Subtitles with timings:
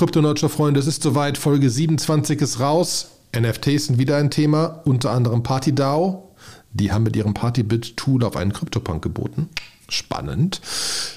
[0.00, 3.10] Krypto-Nerd-Freunde, es ist soweit, Folge 27 ist raus.
[3.38, 6.30] NFTs sind wieder ein Thema, unter anderem PartyDAO.
[6.72, 9.50] Die haben mit ihrem Partybit-Tool auf einen CryptoPunk geboten.
[9.90, 10.62] Spannend.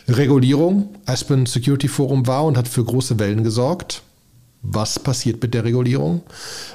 [0.09, 0.95] Regulierung.
[1.05, 4.01] Aspen Security Forum war und hat für große Wellen gesorgt.
[4.65, 6.21] Was passiert mit der Regulierung?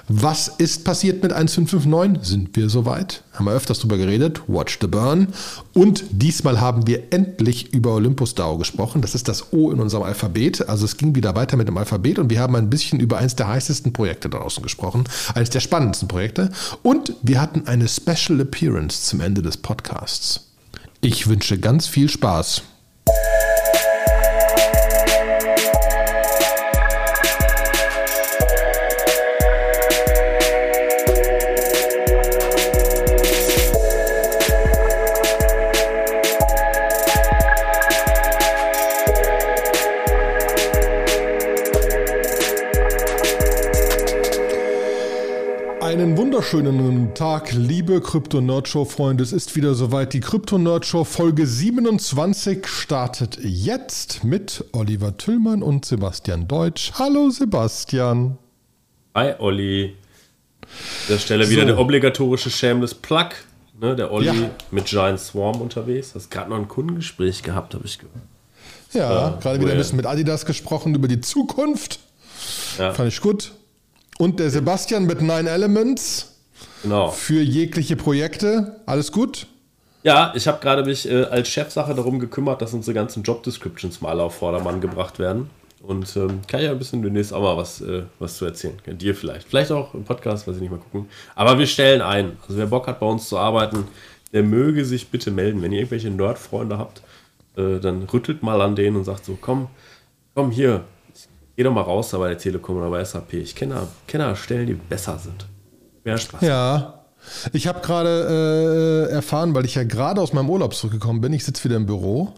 [0.09, 2.22] Was ist passiert mit 1559?
[2.22, 3.25] Sind wir soweit?
[3.32, 4.43] Haben wir öfters drüber geredet.
[4.46, 5.29] Watch the Burn.
[5.72, 9.00] Und diesmal haben wir endlich über Olympus DAO gesprochen.
[9.00, 10.68] Das ist das O in unserem Alphabet.
[10.68, 13.36] Also es ging wieder weiter mit dem Alphabet und wir haben ein bisschen über eines
[13.36, 15.04] der heißesten Projekte draußen gesprochen.
[15.34, 16.50] Eines der spannendsten Projekte.
[16.82, 20.48] Und wir hatten eine Special Appearance zum Ende des Podcasts.
[21.00, 22.62] Ich wünsche ganz viel Spaß.
[46.39, 49.25] Wunderschönen Tag, liebe Krypto-Nerd-Show-Freunde.
[49.25, 50.12] Es ist wieder soweit.
[50.12, 56.92] Die Krypto-Nerd-Show Folge 27 startet jetzt mit Oliver Tüllmann und Sebastian Deutsch.
[56.95, 58.39] Hallo Sebastian.
[59.17, 59.97] Hi Olli.
[60.62, 60.69] An
[61.08, 61.50] der Stelle so.
[61.50, 63.30] wieder der obligatorische Shameless Plug.
[63.80, 64.50] Ne, der Olli ja.
[64.70, 66.14] mit Giant Swarm unterwegs.
[66.14, 68.14] Hast gerade noch ein Kundengespräch gehabt, habe ich gehört.
[68.92, 71.98] Ja, äh, gerade wieder ein bisschen mit Adidas gesprochen über die Zukunft.
[72.78, 72.95] Ja.
[72.95, 73.50] Fand ich gut.
[74.19, 76.34] Und der Sebastian mit Nine Elements.
[76.83, 77.11] Genau.
[77.11, 78.80] Für jegliche Projekte.
[78.84, 79.47] Alles gut?
[80.02, 84.00] Ja, ich habe gerade mich äh, als Chefsache darum gekümmert, dass unsere ganzen Job Descriptions
[84.00, 85.50] mal auf Vordermann gebracht werden.
[85.83, 88.74] Und ähm, kann ja ein bisschen demnächst auch mal was, äh, was zu erzählen.
[88.86, 89.46] Dir vielleicht.
[89.48, 91.08] Vielleicht auch im Podcast, weiß ich nicht mal gucken.
[91.36, 92.36] Aber wir stellen ein.
[92.42, 93.84] Also wer Bock hat, bei uns zu arbeiten,
[94.33, 95.62] der möge sich bitte melden.
[95.62, 97.02] Wenn ihr irgendwelche Nerd-Freunde habt,
[97.56, 99.69] äh, dann rüttelt mal an denen und sagt so, komm,
[100.34, 100.84] komm hier,
[101.59, 103.34] geh doch mal raus da bei der Telekom oder bei SAP.
[103.34, 105.45] Ich kenne da Stellen, die besser sind.
[106.05, 106.41] Mehr Spaß.
[106.41, 107.03] Ja.
[107.53, 111.45] Ich habe gerade äh, erfahren, weil ich ja gerade aus meinem Urlaub zurückgekommen bin, ich
[111.45, 112.33] sitze wieder im Büro.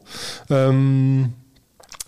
[0.48, 1.34] Ähm,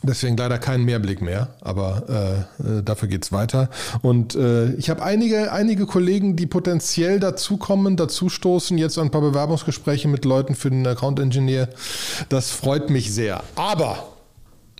[0.02, 3.68] deswegen leider keinen Mehrblick mehr, aber äh, äh dafür geht es weiter.
[4.00, 10.08] Und äh, ich habe einige, einige Kollegen, die potenziell dazukommen, dazustoßen, jetzt ein paar Bewerbungsgespräche
[10.08, 11.68] mit Leuten für den Account Engineer.
[12.30, 13.42] Das freut mich sehr.
[13.54, 14.02] Aber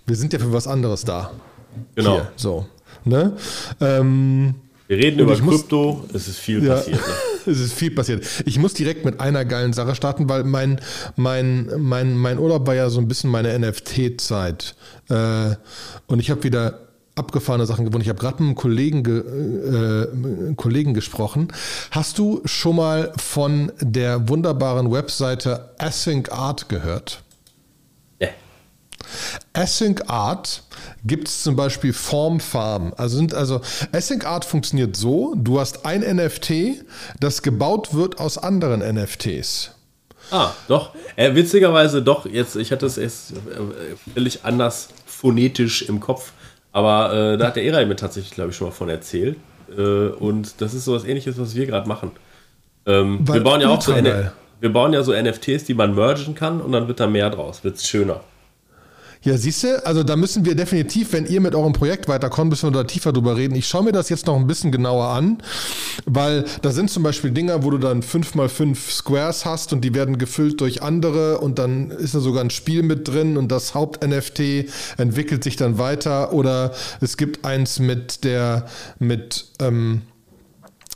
[0.06, 1.31] wir sind ja für was anderes da.
[1.94, 2.15] Genau.
[2.15, 2.66] Hier, so.
[3.05, 3.37] Ne?
[3.81, 4.55] Ähm,
[4.88, 6.99] wir reden über Krypto, es ist viel ja, passiert.
[6.99, 7.12] Ne?
[7.53, 8.27] es ist viel passiert.
[8.44, 10.81] Ich muss direkt mit einer geilen Sache starten, weil mein,
[11.16, 14.75] mein, mein, mein Urlaub war ja so ein bisschen meine NFT-Zeit.
[15.09, 15.55] Äh,
[16.06, 16.81] und ich habe wieder
[17.15, 18.03] abgefahrene Sachen gewonnen.
[18.03, 21.49] Ich habe gerade mit einem Kollegen, ge, äh, Kollegen gesprochen.
[21.91, 27.22] Hast du schon mal von der wunderbaren Webseite Async Art gehört?
[29.52, 30.62] Async Art
[31.04, 32.92] gibt es zum Beispiel Form Farm.
[32.96, 33.60] Also sind also
[33.92, 36.84] Async Art funktioniert so: Du hast ein NFT,
[37.20, 39.72] das gebaut wird aus anderen NFTs.
[40.30, 40.90] Ah, doch.
[41.16, 42.26] Äh, witzigerweise doch.
[42.26, 43.36] Jetzt, ich hatte es erst äh,
[44.14, 46.32] völlig anders phonetisch im Kopf.
[46.72, 49.36] Aber äh, da hat der Eray mir tatsächlich, glaube ich, schon mal von erzählt.
[49.76, 52.12] Äh, und das ist so was ähnliches, was wir gerade machen.
[52.86, 56.60] Ähm, wir bauen ja auch so wir bauen ja so NFTs, die man mergen kann
[56.60, 58.20] und dann wird da mehr draus, wird es schöner.
[59.25, 62.66] Ja, siehst du, also da müssen wir definitiv, wenn ihr mit eurem Projekt weiterkommt, müssen
[62.66, 63.55] wir da tiefer drüber reden.
[63.55, 65.38] Ich schaue mir das jetzt noch ein bisschen genauer an,
[66.06, 70.19] weil da sind zum Beispiel Dinger, wo du dann 5x5 Squares hast und die werden
[70.19, 74.66] gefüllt durch andere und dann ist da sogar ein Spiel mit drin und das Haupt-NFT
[74.99, 78.66] entwickelt sich dann weiter oder es gibt eins mit der,
[78.99, 80.03] mit, ähm,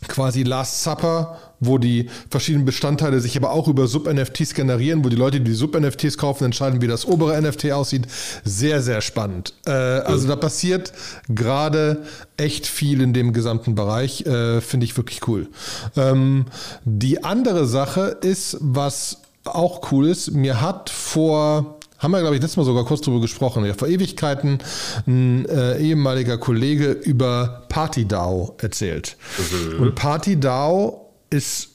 [0.08, 5.16] quasi Last Supper, wo die verschiedenen Bestandteile sich aber auch über Sub-NFTs generieren, wo die
[5.16, 8.06] Leute, die Sub-NFTs kaufen, entscheiden, wie das obere NFT aussieht.
[8.44, 9.54] Sehr, sehr spannend.
[9.66, 10.92] Äh, also da passiert
[11.28, 12.02] gerade
[12.36, 14.26] echt viel in dem gesamten Bereich.
[14.26, 15.48] Äh, Finde ich wirklich cool.
[15.96, 16.46] Ähm,
[16.84, 22.42] die andere Sache ist, was auch cool ist, mir hat vor haben wir, glaube ich,
[22.42, 23.64] letztes Mal sogar kurz drüber gesprochen.
[23.64, 24.58] Ja, vor Ewigkeiten
[25.06, 29.16] ein äh, ehemaliger Kollege über PartyDAO erzählt.
[29.38, 29.80] Mhm.
[29.80, 31.70] Und PartyDAO ist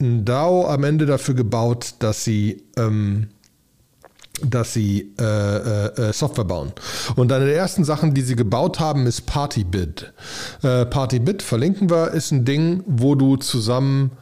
[0.00, 3.28] ein DAO am Ende dafür gebaut, dass sie ähm,
[4.42, 6.72] dass sie äh, äh, äh, Software bauen.
[7.16, 10.12] Und eine der ersten Sachen, die sie gebaut haben, ist PartyBid.
[10.62, 14.12] Äh, PartyBid, verlinken wir, ist ein Ding, wo du zusammen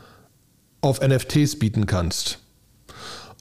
[0.81, 2.39] auf NFTs bieten kannst.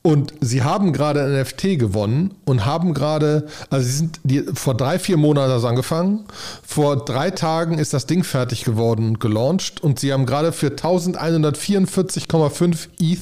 [0.08, 4.74] Und sie haben gerade ein NFT gewonnen und haben gerade, also sie sind die, vor
[4.74, 6.24] drei, vier Monaten das angefangen.
[6.66, 10.68] Vor drei Tagen ist das Ding fertig geworden und gelauncht und sie haben gerade für
[10.68, 13.20] 1144,5 ETH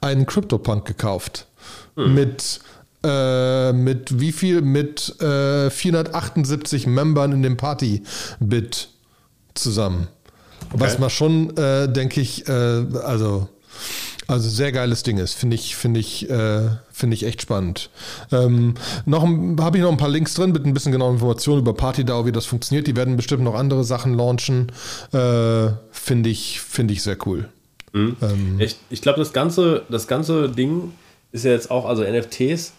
[0.00, 1.48] einen CryptoPunk gekauft.
[1.96, 2.14] Hm.
[2.14, 2.60] Mit
[3.02, 4.60] Äh, mit wie viel?
[4.60, 8.88] Mit äh, 478 Membern in dem Party-Bit
[9.54, 10.06] zusammen.
[10.68, 10.80] Okay.
[10.80, 13.48] Was mal schon, äh, denke ich, äh, also,
[14.30, 15.34] also sehr geiles Ding ist.
[15.34, 17.90] Finde ich, finde ich, äh, finde ich echt spannend.
[18.32, 18.74] Ähm,
[19.04, 22.26] noch habe ich noch ein paar Links drin mit ein bisschen genauer Informationen über PartyDAO,
[22.26, 22.86] wie das funktioniert.
[22.86, 24.72] Die werden bestimmt noch andere Sachen launchen.
[25.12, 27.48] Äh, finde ich, finde ich sehr cool.
[27.92, 28.16] Mhm.
[28.22, 30.92] Ähm, ich ich glaube, das ganze, das ganze Ding
[31.32, 32.72] ist ja jetzt auch, also NFTs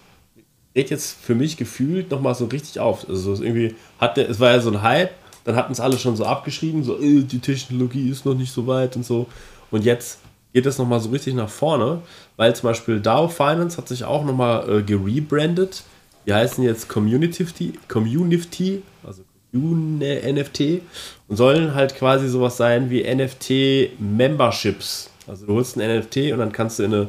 [0.74, 3.08] geht jetzt für mich gefühlt nochmal so richtig auf.
[3.10, 5.12] Also irgendwie hat der, es war ja so ein Hype,
[5.44, 8.68] dann hatten es alle schon so abgeschrieben, so äh, die Technologie ist noch nicht so
[8.68, 9.28] weit und so.
[9.70, 10.20] Und jetzt
[10.54, 12.02] geht es nochmal so richtig nach vorne,
[12.38, 15.84] weil zum Beispiel DAO Finance hat sich auch nochmal äh, gerebrandet.
[16.26, 20.82] Die heißen jetzt Community, Community, also NFT
[21.28, 25.10] und sollen halt quasi sowas sein wie NFT Memberships.
[25.28, 27.08] Also du holst ein NFT und dann kannst du in eine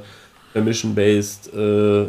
[0.52, 2.06] Permission-based äh,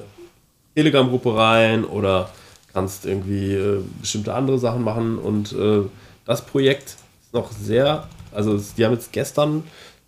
[0.76, 2.30] Telegram-Gruppe rein oder
[2.74, 5.82] kannst irgendwie äh, bestimmte andere Sachen machen und äh,
[6.26, 9.64] das Projekt ist noch sehr, also die haben jetzt gestern,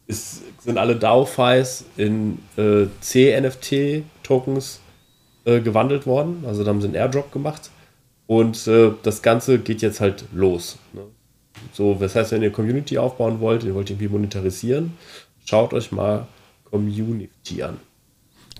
[0.07, 4.79] ist, sind alle DAO-Files in äh, C-NFT-Tokens
[5.45, 7.69] äh, gewandelt worden, also da haben sie einen Airdrop gemacht
[8.27, 10.77] und äh, das Ganze geht jetzt halt los.
[10.93, 11.01] Ne?
[11.73, 14.93] So, das heißt, wenn ihr Community aufbauen wollt, ihr wollt irgendwie monetarisieren,
[15.45, 16.27] schaut euch mal
[16.65, 17.77] Community an.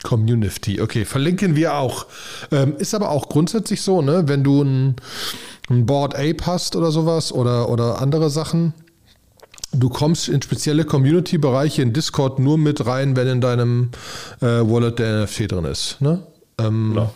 [0.03, 2.05] Community, okay, verlinken wir auch.
[2.51, 4.95] Ähm, ist aber auch grundsätzlich so, ne, wenn du ein,
[5.69, 8.73] ein Board Ape hast oder sowas oder, oder andere Sachen,
[9.75, 13.89] du kommst in spezielle Community-Bereiche in Discord nur mit rein, wenn in deinem
[14.41, 16.01] äh, Wallet der NFT drin ist.
[16.01, 16.23] Ne?
[16.57, 17.13] Ähm, genau.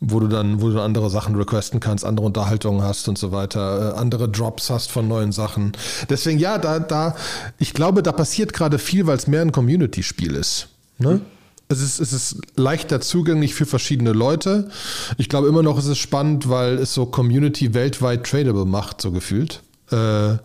[0.00, 3.94] Wo du dann, wo du andere Sachen requesten kannst, andere Unterhaltungen hast und so weiter,
[3.94, 5.72] äh, andere Drops hast von neuen Sachen.
[6.08, 7.16] Deswegen, ja, da, da,
[7.58, 10.68] ich glaube, da passiert gerade viel, weil es mehr ein Community-Spiel ist.
[10.98, 11.14] Ne?
[11.14, 11.20] Mhm
[11.68, 14.70] es ist, es ist leichter zugänglich für verschiedene Leute.
[15.18, 19.12] Ich glaube immer noch, ist es spannend, weil es so Community weltweit tradable macht, so
[19.12, 19.62] gefühlt.
[19.90, 20.38] Äh,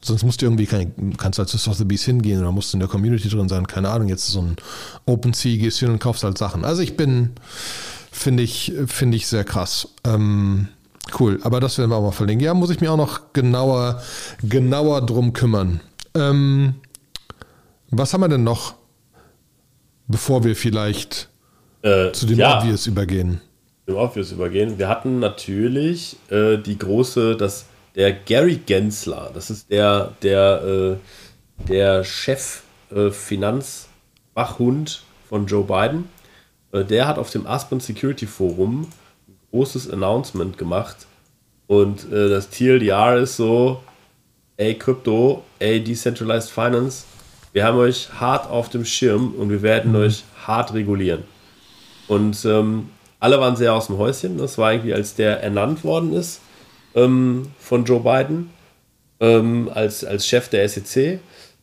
[0.00, 3.28] sonst musst du irgendwie, kein, kannst halt zu Sotheby's hingehen oder musst in der Community
[3.28, 4.56] drin sein, keine Ahnung, jetzt so ein
[5.06, 6.64] OpenSea, gehst hin und kaufst halt Sachen.
[6.64, 7.30] Also ich bin,
[8.10, 9.88] finde ich, finde ich sehr krass.
[10.04, 10.68] Ähm,
[11.18, 12.44] cool, aber das werden wir auch mal verlinken.
[12.44, 14.02] Ja, muss ich mir auch noch genauer,
[14.42, 15.80] genauer drum kümmern.
[16.14, 16.74] Ähm,
[17.90, 18.74] was haben wir denn noch?
[20.08, 21.28] bevor wir vielleicht
[21.82, 23.40] äh, zu dem ja, Obvious übergehen.
[23.86, 24.78] Dem Obvious übergehen.
[24.78, 27.66] Wir hatten natürlich äh, die große, das,
[27.98, 32.62] der Gary Gensler, das ist der, der, äh, der Chef
[32.94, 36.08] äh, Finanzwachhund von Joe Biden.
[36.70, 38.86] Äh, der hat auf dem Aspen Security Forum
[39.26, 41.08] ein großes Announcement gemacht.
[41.66, 43.82] Und äh, das TLDR ist so,
[44.58, 47.04] ey Krypto, ey Decentralized Finance,
[47.52, 49.98] wir haben euch hart auf dem Schirm und wir werden mhm.
[49.98, 51.24] euch hart regulieren.
[52.06, 54.38] Und ähm, alle waren sehr aus dem Häuschen.
[54.38, 56.42] Das war irgendwie, als der ernannt worden ist
[57.04, 58.50] ähm, von Joe Biden
[59.20, 61.20] ähm, als, als Chef der SEC.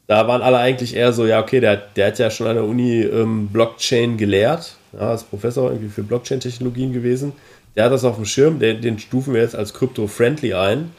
[0.08, 2.66] Da waren alle eigentlich eher so, ja, okay, der, der hat ja schon an der
[2.66, 7.34] Uni ähm, Blockchain gelehrt, ja, ist Professor irgendwie für Blockchain-Technologien gewesen.
[7.76, 10.92] Der hat das auf dem Schirm, den, den stufen wir jetzt als crypto-friendly ein.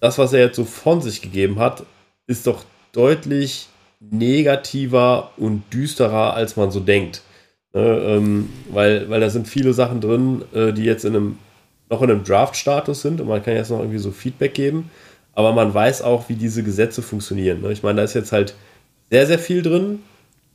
[0.00, 1.84] Das, was er jetzt so von sich gegeben hat,
[2.26, 3.68] ist doch deutlich
[4.00, 7.22] negativer und düsterer, als man so denkt.
[7.72, 11.38] Ne, ähm, weil, weil da sind viele Sachen drin, äh, die jetzt in einem,
[11.88, 14.90] noch in einem Draft-Status sind und man kann jetzt noch irgendwie so Feedback geben.
[15.34, 17.60] Aber man weiß auch, wie diese Gesetze funktionieren.
[17.60, 17.70] Ne?
[17.72, 18.54] Ich meine, da ist jetzt halt
[19.10, 20.00] sehr, sehr viel drin,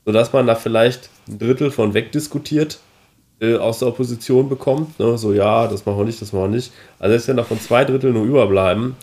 [0.06, 2.80] sodass man da vielleicht ein Drittel von wegdiskutiert
[3.40, 5.00] äh, aus der Opposition bekommt.
[5.00, 5.18] Ne?
[5.18, 6.72] So, ja, das machen wir nicht, das machen wir nicht.
[6.98, 8.96] Also, selbst wenn davon zwei Drittel nur überbleiben,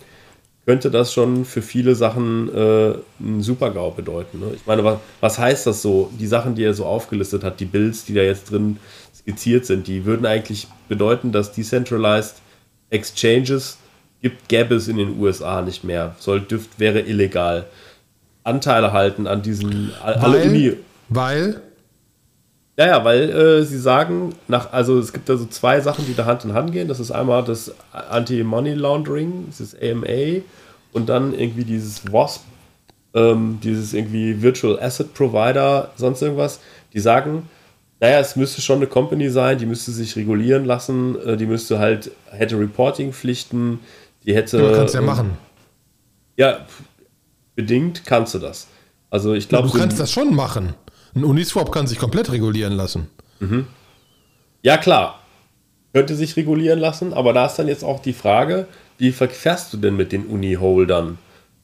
[0.67, 4.41] könnte das schon für viele Sachen äh, ein Super-GAU bedeuten.
[4.41, 4.51] Ne?
[4.55, 6.11] Ich meine, was, was heißt das so?
[6.19, 8.77] Die Sachen, die er so aufgelistet hat, die Builds, die da jetzt drin
[9.29, 12.37] skizziert sind, die würden eigentlich bedeuten, dass Decentralized
[12.91, 13.77] Exchanges
[14.23, 16.17] gibt, gäbe es in den USA nicht mehr.
[16.19, 17.67] Soll, dürft, wäre illegal.
[18.43, 20.73] Anteile halten an diesen weil, alle Uni.
[21.11, 21.61] Weil?
[22.79, 26.15] Ja, ja, weil äh, sie sagen, nach, also es gibt da so zwei Sachen, die
[26.15, 26.89] da Hand in Hand gehen.
[26.89, 30.41] Das ist einmal das Anti-Money Laundering, das ist AMA
[30.93, 32.43] und dann irgendwie dieses WASP,
[33.13, 36.61] ähm, dieses irgendwie Virtual Asset Provider, sonst irgendwas,
[36.95, 37.49] die sagen,
[38.01, 41.79] naja, es müsste schon eine Company sein, die müsste sich regulieren lassen, äh, die müsste
[41.79, 43.81] halt, hätte Reporting-Pflichten,
[44.25, 44.59] die hätte.
[44.59, 45.37] Du kannst ja machen.
[46.37, 46.67] Ja,
[47.57, 48.69] bedingt kannst du das.
[49.11, 49.69] Also ich glaube.
[49.69, 50.75] Du kannst das schon machen.
[51.15, 53.09] Ein Uniswap kann sich komplett regulieren lassen.
[53.41, 53.67] Mhm.
[54.63, 55.21] Ja, klar.
[55.93, 59.79] Könnte sich regulieren lassen, aber da ist dann jetzt auch die Frage, wie verfährst du
[59.79, 61.19] denn mit den Uni-Holdern?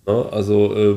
[0.07, 0.29] Ne?
[0.33, 0.97] Also, äh,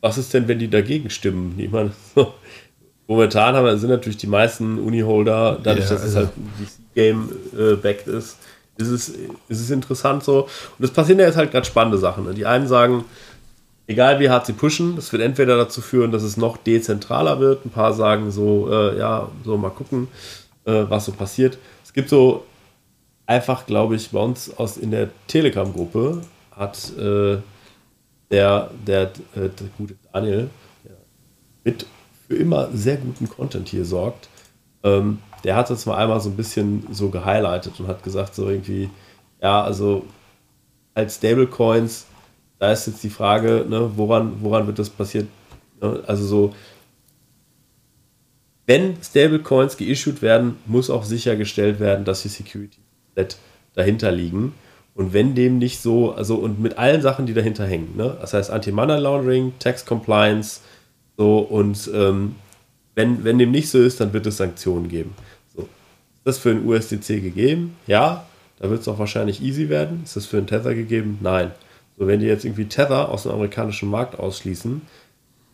[0.00, 1.54] was ist denn, wenn die dagegen stimmen?
[1.58, 1.92] Ich meine,
[3.06, 6.08] momentan haben, sind natürlich die meisten Uni-Holder, dadurch, ja, dass also.
[6.08, 8.38] es halt ein VC-Game äh, ist,
[8.78, 10.48] ist es, ist es interessant so.
[10.78, 12.24] Und es passieren ja jetzt halt gerade spannende Sachen.
[12.24, 12.34] Ne?
[12.34, 13.04] Die einen sagen,
[13.86, 17.64] egal wie hart sie pushen, das wird entweder dazu führen, dass es noch dezentraler wird.
[17.64, 20.08] Ein paar sagen so, äh, ja, so mal gucken,
[20.64, 21.58] äh, was so passiert.
[21.84, 22.44] Es gibt so
[23.26, 26.22] einfach, glaube ich, bei uns aus in der Telegram-Gruppe
[26.52, 27.38] hat äh,
[28.30, 30.50] der, der, äh, der, gute Daniel,
[30.84, 30.96] der
[31.64, 31.86] mit
[32.26, 34.28] für immer sehr guten Content hier sorgt,
[34.82, 38.48] ähm, der hat das mal einmal so ein bisschen so gehighlightet und hat gesagt, so
[38.48, 38.90] irgendwie,
[39.40, 40.04] ja, also
[40.94, 42.06] als Stablecoins
[42.58, 45.28] da ist jetzt die Frage, ne, woran, woran wird das passiert?
[45.80, 46.02] Ne?
[46.06, 46.54] Also so,
[48.66, 52.78] wenn Stablecoins geissued werden, muss auch sichergestellt werden, dass die Security
[53.74, 54.54] dahinter liegen.
[54.94, 58.16] Und wenn dem nicht so, also und mit allen Sachen, die dahinter hängen, ne?
[58.18, 60.62] das heißt Anti-Money Laundering, Tax Compliance,
[61.16, 62.36] so und ähm,
[62.94, 65.14] wenn, wenn dem nicht so ist, dann wird es Sanktionen geben.
[65.54, 65.62] So.
[65.62, 67.76] Ist das für ein USDC gegeben?
[67.86, 68.26] Ja.
[68.58, 70.00] Da wird es auch wahrscheinlich easy werden.
[70.02, 71.18] Ist das für einen Tether gegeben?
[71.20, 71.50] Nein.
[71.98, 74.80] So, wenn die jetzt irgendwie Tether aus dem amerikanischen Markt ausschließen,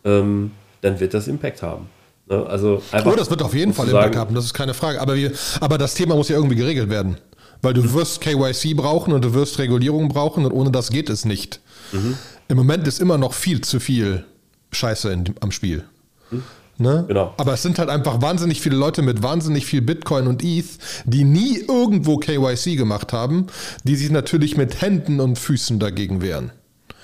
[0.05, 0.51] ähm,
[0.81, 1.87] dann wird das Impact haben.
[2.27, 2.45] Ne?
[2.45, 5.01] Also einfach, oh, das wird auf jeden Fall Impact haben, das ist keine Frage.
[5.01, 7.17] Aber, wir, aber das Thema muss ja irgendwie geregelt werden.
[7.61, 7.93] Weil du mhm.
[7.93, 11.59] wirst KYC brauchen und du wirst Regulierung brauchen und ohne das geht es nicht.
[11.91, 12.17] Mhm.
[12.47, 14.25] Im Moment ist immer noch viel zu viel
[14.73, 15.83] Scheiße in, am Spiel.
[16.31, 16.43] Mhm.
[16.77, 17.05] Ne?
[17.07, 17.33] Genau.
[17.37, 20.65] Aber es sind halt einfach wahnsinnig viele Leute mit wahnsinnig viel Bitcoin und ETH,
[21.05, 23.47] die nie irgendwo KYC gemacht haben,
[23.83, 26.51] die sich natürlich mit Händen und Füßen dagegen wehren.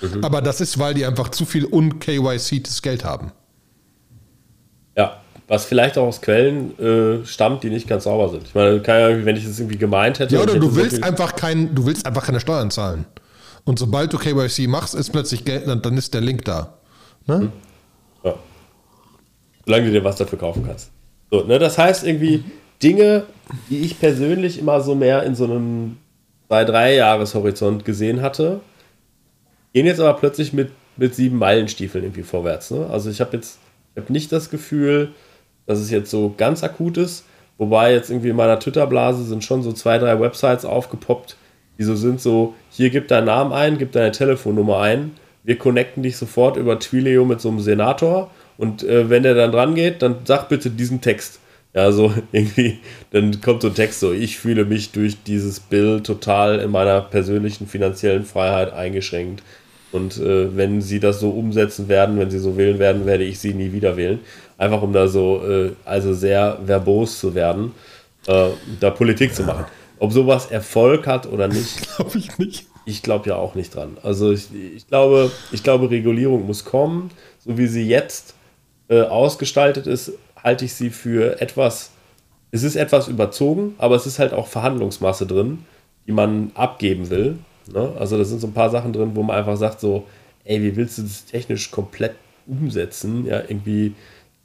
[0.01, 0.23] Mhm.
[0.23, 3.31] Aber das ist, weil die einfach zu viel un-KYCtes Geld haben.
[4.97, 8.43] Ja, was vielleicht auch aus Quellen äh, stammt, die nicht ganz sauber sind.
[8.47, 10.35] Ich meine, ja, wenn ich das irgendwie gemeint hätte.
[10.35, 13.05] Ja, oder du willst einfach kein, du willst einfach keine Steuern zahlen.
[13.65, 16.78] Und sobald du KYC machst, ist plötzlich Geld, dann ist der Link da.
[17.29, 17.37] Ne?
[17.37, 17.51] Mhm.
[18.23, 18.35] Ja
[19.69, 20.89] solange du dir was dafür kaufen kannst.
[21.29, 22.43] So, ne, das heißt irgendwie
[22.81, 23.23] Dinge,
[23.69, 25.97] die ich persönlich immer so mehr in so einem
[26.47, 28.61] zwei, drei Jahreshorizont gesehen hatte,
[29.73, 32.71] gehen jetzt aber plötzlich mit, mit sieben Meilenstiefeln irgendwie vorwärts.
[32.71, 32.87] Ne?
[32.89, 33.59] Also ich habe jetzt
[33.93, 35.09] ich hab nicht das Gefühl,
[35.67, 37.25] dass es jetzt so ganz akut ist,
[37.59, 41.37] wobei jetzt irgendwie in meiner Twitter-Blase sind schon so zwei, drei Websites aufgepoppt,
[41.77, 45.11] die so sind so, hier gib deinen Namen ein, gib deine Telefonnummer ein,
[45.43, 49.51] wir connecten dich sofort über Twilio mit so einem Senator und äh, wenn der dann
[49.51, 51.39] dran geht, dann sag bitte diesen Text.
[51.73, 52.79] Ja, so irgendwie,
[53.11, 57.01] dann kommt so ein Text so, ich fühle mich durch dieses Bild total in meiner
[57.01, 59.43] persönlichen finanziellen Freiheit eingeschränkt.
[59.91, 63.39] Und äh, wenn sie das so umsetzen werden, wenn sie so wählen werden, werde ich
[63.39, 64.19] sie nie wieder wählen.
[64.57, 67.71] Einfach um da so, äh, also sehr verbos zu werden,
[68.27, 69.65] äh, da Politik zu machen.
[69.99, 72.68] Ob sowas Erfolg hat oder nicht, glaube ich nicht.
[72.89, 73.97] Ich glaube ja auch nicht dran.
[74.01, 78.33] Also ich, ich, glaube, ich glaube, Regulierung muss kommen, so wie sie jetzt
[78.87, 81.91] äh, ausgestaltet ist, halte ich sie für etwas,
[82.49, 85.65] es ist etwas überzogen, aber es ist halt auch Verhandlungsmasse drin,
[86.07, 87.37] die man abgeben will.
[87.71, 87.93] Ne?
[87.99, 90.07] Also da sind so ein paar Sachen drin, wo man einfach sagt so,
[90.43, 92.15] ey, wie willst du das technisch komplett
[92.47, 93.27] umsetzen?
[93.27, 93.93] Ja, irgendwie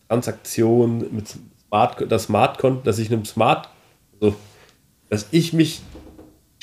[0.08, 1.34] Transaktionen mit
[1.66, 3.70] Smart, das Smart, dass ich einem Smart,
[4.20, 4.34] also,
[5.08, 5.80] dass ich mich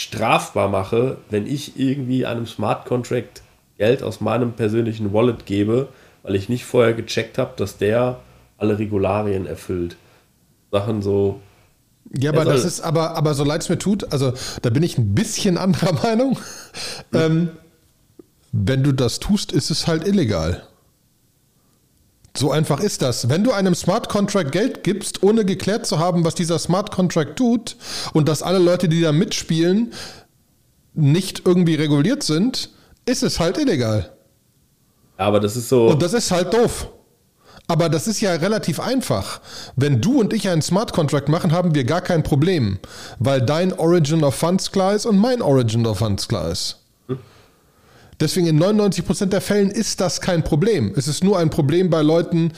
[0.02, 3.42] strafbar mache, wenn ich irgendwie einem Smart Contract
[3.78, 5.90] Geld aus meinem persönlichen Wallet gebe,
[6.24, 8.20] weil ich nicht vorher gecheckt habe, dass der
[8.58, 9.98] alle Regularien erfüllt.
[10.72, 11.42] Sachen so.
[12.18, 14.98] Ja, aber das ist, aber, aber so leid es mir tut, also da bin ich
[14.98, 16.38] ein bisschen anderer Meinung.
[17.12, 17.20] Hm.
[17.22, 17.50] Ähm,
[18.52, 20.64] wenn du das tust, ist es halt illegal.
[22.36, 23.30] So einfach ist das.
[23.30, 27.36] Wenn du einem Smart Contract Geld gibst, ohne geklärt zu haben, was dieser Smart Contract
[27.36, 27.76] tut
[28.14, 29.94] und dass alle Leute, die da mitspielen,
[30.94, 32.70] nicht irgendwie reguliert sind,
[33.06, 34.14] ist es halt illegal.
[35.18, 35.88] Aber das ist so.
[35.88, 36.90] Und das ist halt doof.
[37.68, 39.40] Aber das ist ja relativ einfach.
[39.76, 42.80] Wenn du und ich einen Smart Contract machen, haben wir gar kein Problem,
[43.20, 46.81] weil dein Origin of Funds klar ist und mein Origin of Funds klar ist.
[48.22, 50.94] Deswegen in 99% der Fällen ist das kein Problem.
[50.96, 52.54] Es ist nur ein Problem bei Leuten,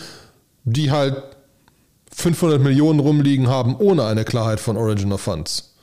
[0.65, 1.23] die halt
[2.13, 5.73] 500 Millionen rumliegen haben, ohne eine Klarheit von Origin of Funds.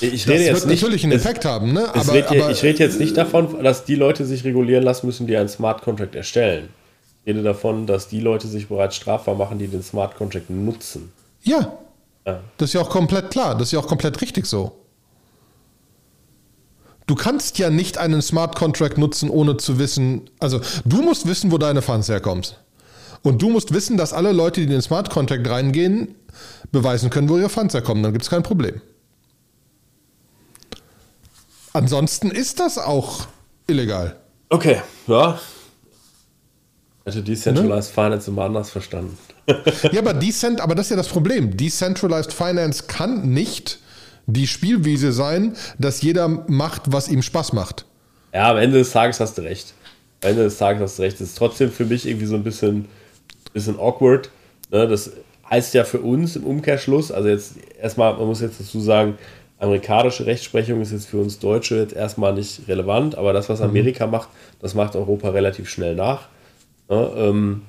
[0.00, 1.92] Ich rede das jetzt wird nicht, natürlich einen Effekt haben, ne?
[1.92, 5.26] Aber, red, aber, ich rede jetzt nicht davon, dass die Leute sich regulieren lassen müssen,
[5.26, 6.68] die einen Smart Contract erstellen.
[7.24, 11.10] Ich rede davon, dass die Leute sich bereits strafbar machen, die den Smart Contract nutzen.
[11.42, 11.76] Ja.
[12.24, 12.40] ja.
[12.56, 13.54] Das ist ja auch komplett klar.
[13.54, 14.72] Das ist ja auch komplett richtig so.
[17.08, 21.50] Du kannst ja nicht einen Smart Contract nutzen, ohne zu wissen, also du musst wissen,
[21.50, 22.44] wo deine Funds herkommen.
[23.22, 26.14] Und du musst wissen, dass alle Leute, die in den Smart Contract reingehen,
[26.70, 28.02] beweisen können, wo ihre Funds herkommen.
[28.02, 28.82] Dann gibt es kein Problem.
[31.72, 33.26] Ansonsten ist das auch
[33.66, 34.16] illegal.
[34.50, 35.40] Okay, ja.
[37.06, 38.04] Also Decentralized ne?
[38.04, 39.16] Finance immer anders verstanden.
[39.92, 41.56] ja, aber Decent, aber das ist ja das Problem.
[41.56, 43.78] Decentralized Finance kann nicht
[44.28, 47.86] die Spielwiese sein, dass jeder macht, was ihm Spaß macht.
[48.32, 49.72] Ja, am Ende des Tages hast du recht.
[50.22, 51.20] Am Ende des Tages hast du recht.
[51.20, 52.86] Das ist trotzdem für mich irgendwie so ein bisschen,
[53.52, 54.30] bisschen awkward.
[54.70, 54.86] Ne?
[54.86, 55.12] Das
[55.50, 59.16] heißt ja für uns im Umkehrschluss, also jetzt erstmal, man muss jetzt dazu sagen,
[59.58, 63.66] amerikanische Rechtsprechung ist jetzt für uns Deutsche jetzt erstmal nicht relevant, aber das, was mhm.
[63.66, 64.12] Amerika mhm.
[64.12, 64.28] macht,
[64.60, 66.28] das macht Europa relativ schnell nach.
[66.90, 67.10] Ne?
[67.16, 67.62] Ähm,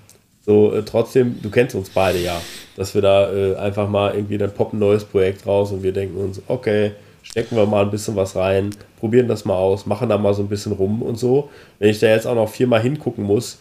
[0.50, 2.42] so, äh, trotzdem, du kennst uns beide ja,
[2.76, 5.92] dass wir da äh, einfach mal irgendwie, dann poppt ein neues Projekt raus und wir
[5.92, 10.10] denken uns, okay, stecken wir mal ein bisschen was rein, probieren das mal aus, machen
[10.10, 11.52] da mal so ein bisschen rum und so.
[11.78, 13.60] Wenn ich da jetzt auch noch viermal hingucken muss,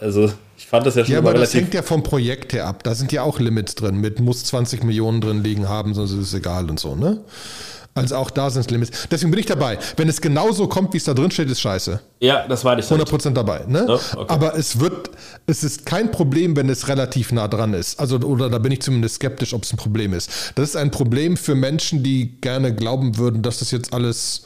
[0.00, 2.82] also ich fand das ja schon ja, aber das hängt ja vom Projekt her ab.
[2.82, 3.96] Da sind ja auch Limits drin.
[3.96, 7.20] Mit muss 20 Millionen drin liegen haben, sonst ist es egal und so, ne?
[7.98, 9.08] Also auch da sind es Limits.
[9.10, 9.78] Deswegen bin ich dabei.
[9.96, 12.00] Wenn es genauso kommt, wie es da drin steht, ist scheiße.
[12.20, 12.86] Ja, das war ich.
[12.86, 13.64] 100% dabei.
[13.66, 13.86] Ne?
[13.88, 14.32] Oh, okay.
[14.32, 15.10] Aber es wird,
[15.46, 18.00] es ist kein Problem, wenn es relativ nah dran ist.
[18.00, 20.52] Also, oder da bin ich zumindest skeptisch, ob es ein Problem ist.
[20.54, 24.44] Das ist ein Problem für Menschen, die gerne glauben würden, dass das jetzt alles,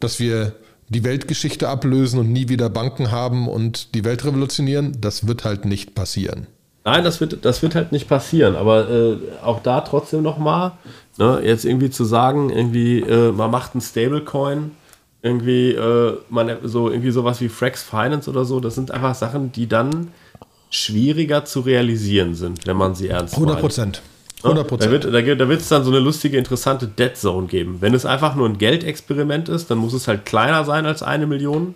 [0.00, 0.54] dass wir
[0.88, 4.96] die Weltgeschichte ablösen und nie wieder Banken haben und die Welt revolutionieren.
[5.00, 6.46] Das wird halt nicht passieren.
[6.84, 8.56] Nein, das wird, das wird halt nicht passieren.
[8.56, 10.72] Aber äh, auch da trotzdem nochmal,
[11.18, 14.72] ne, jetzt irgendwie zu sagen, irgendwie, äh, man macht einen Stablecoin,
[15.22, 19.52] irgendwie, äh, man so irgendwie sowas wie Frax Finance oder so, das sind einfach Sachen,
[19.52, 20.08] die dann
[20.70, 24.02] schwieriger zu realisieren sind, wenn man sie ernst 100 Prozent.
[24.42, 25.04] 100 Prozent.
[25.04, 27.78] Da wird da, wird es dann so eine lustige, interessante Dead Zone geben.
[27.80, 31.26] Wenn es einfach nur ein Geldexperiment ist, dann muss es halt kleiner sein als eine
[31.26, 31.74] Million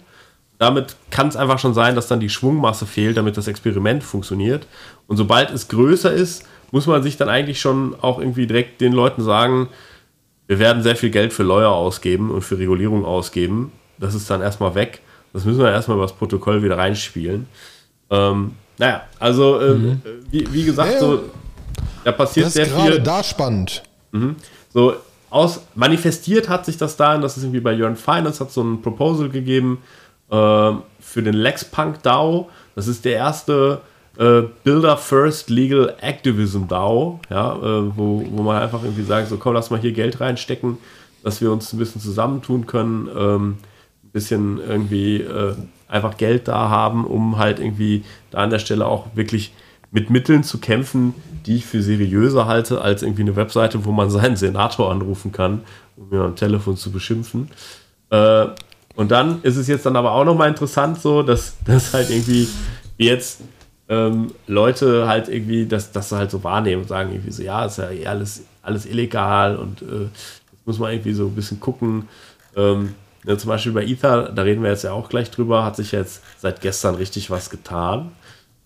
[0.59, 4.67] damit kann es einfach schon sein, dass dann die Schwungmasse fehlt, damit das Experiment funktioniert.
[5.07, 8.93] Und sobald es größer ist, muss man sich dann eigentlich schon auch irgendwie direkt den
[8.93, 9.69] Leuten sagen,
[10.47, 13.73] wir werden sehr viel Geld für Lawyer ausgeben und für Regulierung ausgeben.
[13.99, 15.01] Das ist dann erstmal weg.
[15.33, 17.47] Das müssen wir erstmal über das Protokoll wieder reinspielen.
[18.11, 20.03] Ähm, naja, also äh, mhm.
[20.31, 21.25] wie, wie, gesagt, ja, so
[22.05, 23.01] da passiert das ist sehr viel.
[23.01, 23.83] da spannend.
[24.13, 24.37] Mhm.
[24.73, 24.95] So
[25.31, 28.81] aus manifestiert hat sich das dahin, dass es irgendwie bei Jörn Finance hat so ein
[28.81, 29.83] Proposal gegeben,
[30.31, 32.49] äh, für den LexPunk DAO.
[32.75, 33.81] Das ist der erste
[34.19, 39.37] äh, Builder First Legal Activism DAO, ja, äh, wo, wo man einfach irgendwie sagt, so
[39.37, 40.79] komm, lass mal hier Geld reinstecken,
[41.23, 43.59] dass wir uns ein bisschen zusammentun können, ähm,
[44.03, 45.55] ein bisschen irgendwie äh,
[45.87, 49.53] einfach Geld da haben, um halt irgendwie da an der Stelle auch wirklich
[49.91, 51.15] mit Mitteln zu kämpfen,
[51.47, 55.63] die ich für seriöser halte, als irgendwie eine Webseite, wo man seinen Senator anrufen kann,
[55.97, 57.51] um mir am Telefon zu beschimpfen.
[58.11, 58.47] Äh,
[58.97, 62.49] und dann ist es jetzt dann aber auch nochmal interessant so, dass, dass halt irgendwie
[62.97, 63.43] jetzt
[63.89, 67.79] ähm, Leute halt irgendwie das, das halt so wahrnehmen und sagen irgendwie so, ja, ist
[67.79, 70.09] ja eh alles, alles illegal und äh,
[70.51, 72.09] das muss man irgendwie so ein bisschen gucken.
[72.55, 75.77] Ähm, ja, zum Beispiel bei Ether, da reden wir jetzt ja auch gleich drüber, hat
[75.77, 78.13] sich jetzt seit gestern richtig was getan.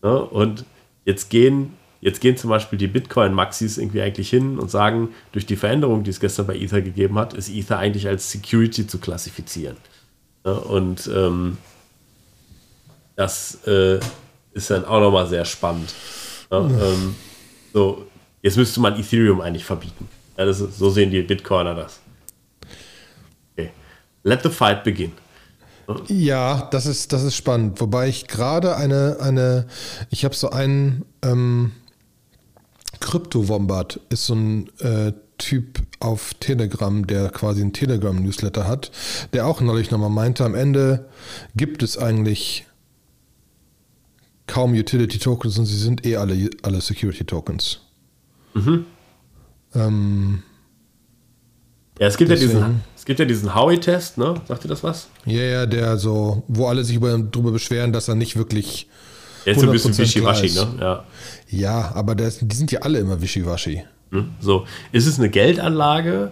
[0.03, 0.21] Ne?
[0.21, 0.65] Und
[1.05, 5.57] jetzt gehen, jetzt gehen zum Beispiel die Bitcoin-Maxis irgendwie eigentlich hin und sagen, durch die
[5.57, 9.77] Veränderung, die es gestern bei Ether gegeben hat, ist Ether eigentlich als Security zu klassifizieren.
[10.45, 10.55] Ne?
[10.55, 11.59] Und ähm,
[13.17, 14.01] das äh,
[14.55, 15.95] ist dann auch nochmal sehr spannend.
[16.51, 16.61] Ne?
[16.61, 16.81] Mhm.
[16.81, 17.17] Ähm,
[17.73, 18.07] so,
[18.43, 20.09] jetzt müsste man Ethereum eigentlich verbieten.
[20.37, 22.01] Ja, ist, so sehen die Bitcoiner das.
[23.53, 23.71] Okay.
[24.23, 25.13] Let the fight begin.
[26.09, 27.81] Ja, das ist, das ist spannend.
[27.81, 29.67] Wobei ich gerade eine, eine,
[30.11, 31.73] ich habe so einen ähm,
[33.01, 38.93] Krypto-Wombat, ist so ein äh, Typ auf Telegram, der quasi ein Telegram-Newsletter hat,
[39.33, 41.09] der auch neulich nochmal meinte, am Ende
[41.57, 42.65] gibt es eigentlich
[44.53, 47.81] kaum Utility-Tokens und sie sind eh alle, alle Security-Tokens.
[48.53, 48.85] Mhm.
[49.75, 50.43] Ähm,
[51.99, 52.53] ja, es gibt deswegen.
[52.53, 54.35] ja diesen, es gibt ja diesen Howie-Test, ne?
[54.47, 55.09] Sagt ihr das was?
[55.25, 58.89] Ja, ja, der so, wo alle sich über, darüber beschweren, dass er nicht wirklich.
[59.47, 60.67] Ist so ein bisschen wischiwaschi, ne?
[60.79, 61.05] Ja.
[61.49, 63.85] Ja, aber das, die sind ja alle immer wischiwaschi.
[64.11, 64.33] Hm?
[64.39, 66.31] So, ist es eine Geldanlage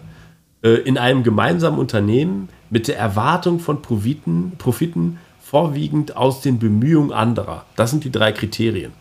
[0.63, 5.19] äh, in einem gemeinsamen Unternehmen mit der Erwartung von Profiten, Profiten
[5.51, 7.65] vorwiegend aus den Bemühungen anderer?
[7.75, 8.93] Das sind die drei Kriterien,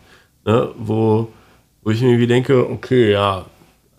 [0.44, 0.70] ne?
[0.76, 1.28] wo,
[1.82, 3.46] wo ich mir irgendwie denke, okay, ja,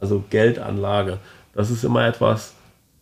[0.01, 1.19] also Geldanlage,
[1.53, 2.53] das ist immer etwas,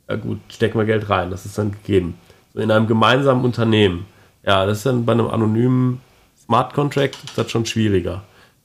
[0.08, 2.20] ja gut, stecken wir Geld rein, das ist dann gegeben.
[2.54, 4.06] So in einem gemeinsamen Unternehmen,
[4.44, 6.00] ja, das ist dann bei einem anonymen
[6.44, 8.22] Smart Contract ist das schon schwieriger.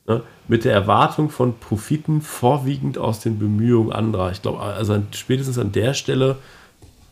[0.07, 0.23] Ne?
[0.49, 4.33] Mit der Erwartung von Profiten vorwiegend aus den Bemühungen anderer.
[4.33, 6.37] Ich glaube, also spätestens an der Stelle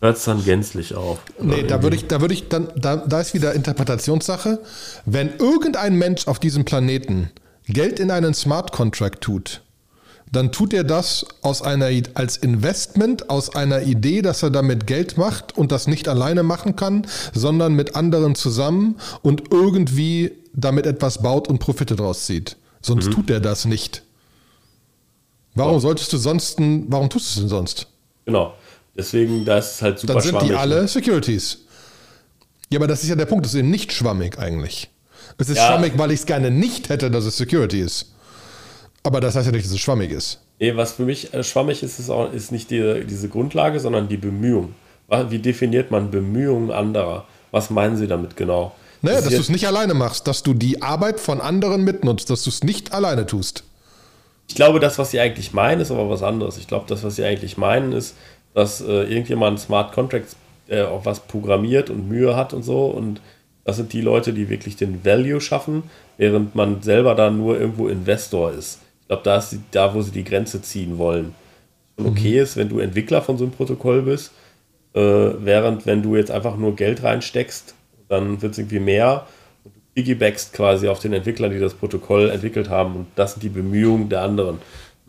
[0.03, 1.21] hört es dann gänzlich auf.
[1.41, 4.59] Nee, da würde ich, da würde ich dann, da, da ist wieder Interpretationssache.
[5.07, 7.31] Wenn irgendein Mensch auf diesem Planeten
[7.67, 9.63] Geld in einen Smart Contract tut,
[10.33, 15.19] dann tut er das aus einer, als Investment, aus einer Idee, dass er damit Geld
[15.19, 21.23] macht und das nicht alleine machen kann, sondern mit anderen zusammen und irgendwie damit etwas
[21.23, 22.57] baut und Profite draus zieht.
[22.81, 23.13] Sonst mhm.
[23.13, 24.03] tut er das nicht.
[25.55, 27.87] Warum solltest du sonst, warum tust du es denn sonst?
[28.25, 28.55] Genau.
[28.97, 31.59] Deswegen, da ist es halt super Dann sind die alle Securities.
[32.71, 34.91] Ja, aber das ist ja der Punkt, das ist eben nicht schwammig eigentlich.
[35.39, 35.69] Es ist ja.
[35.69, 38.13] schwammig, weil ich es gerne nicht hätte, dass es Security ist.
[39.03, 40.39] Aber das heißt ja nicht, dass es schwammig ist.
[40.61, 44.09] Nee, was für mich äh, schwammig ist, ist, auch, ist nicht die, diese Grundlage, sondern
[44.09, 44.75] die Bemühung.
[45.29, 47.27] Wie definiert man Bemühungen anderer?
[47.51, 48.73] Was meinen Sie damit genau?
[49.03, 52.45] Naja, dass du es nicht alleine machst, dass du die Arbeit von anderen mitnutzt, dass
[52.45, 53.65] du es nicht alleine tust.
[54.49, 56.57] Ich glaube, das, was Sie eigentlich meinen, ist aber was anderes.
[56.57, 58.15] Ich glaube, das, was Sie eigentlich meinen, ist,
[58.55, 60.37] dass äh, irgendjemand Smart Contracts
[60.69, 62.87] äh, auch was programmiert und Mühe hat und so.
[62.87, 63.21] Und
[63.65, 65.85] das sind die Leute, die wirklich den Value schaffen,
[66.17, 68.81] während man selber da nur irgendwo Investor ist.
[69.03, 71.35] Ich glaube, da ist die, da, wo sie die Grenze ziehen wollen.
[71.97, 72.43] Und okay mhm.
[72.43, 74.33] ist, wenn du Entwickler von so einem Protokoll bist,
[74.95, 77.75] äh, während wenn du jetzt einfach nur Geld reinsteckst,
[78.09, 79.27] dann wird es irgendwie mehr
[79.65, 82.97] und du piggybackst quasi auf den Entwicklern, die das Protokoll entwickelt haben.
[82.97, 84.59] Und das sind die Bemühungen der anderen.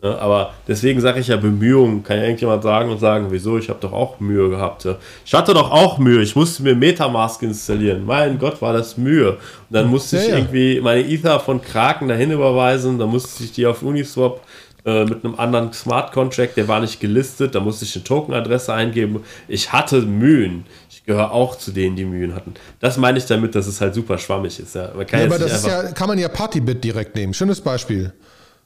[0.02, 0.18] Ne?
[0.18, 2.02] Aber deswegen sage ich ja Bemühungen.
[2.02, 3.58] Kann ja irgendjemand sagen und sagen, wieso?
[3.58, 4.84] Ich habe doch auch Mühe gehabt.
[4.84, 4.96] Ja?
[5.24, 6.22] Ich hatte doch auch Mühe.
[6.22, 8.04] Ich musste mir Metamask installieren.
[8.04, 9.32] Mein Gott, war das Mühe.
[9.32, 9.38] Und
[9.70, 10.36] dann musste ja, ich ja.
[10.36, 12.98] irgendwie meine Ether von Kraken dahin überweisen.
[12.98, 14.40] Dann musste ich die auf Uniswap
[14.84, 17.54] äh, mit einem anderen Smart Contract, der war nicht gelistet.
[17.54, 19.24] Da musste ich eine Tokenadresse eingeben.
[19.48, 20.66] Ich hatte Mühen.
[20.90, 22.52] Ich gehöre auch zu denen, die Mühen hatten.
[22.80, 24.74] Das meine ich damit, dass es halt super schwammig ist.
[24.74, 27.32] Ja, man kann ja aber das ist ja, kann man ja Partybit direkt nehmen.
[27.32, 28.12] Schönes Beispiel.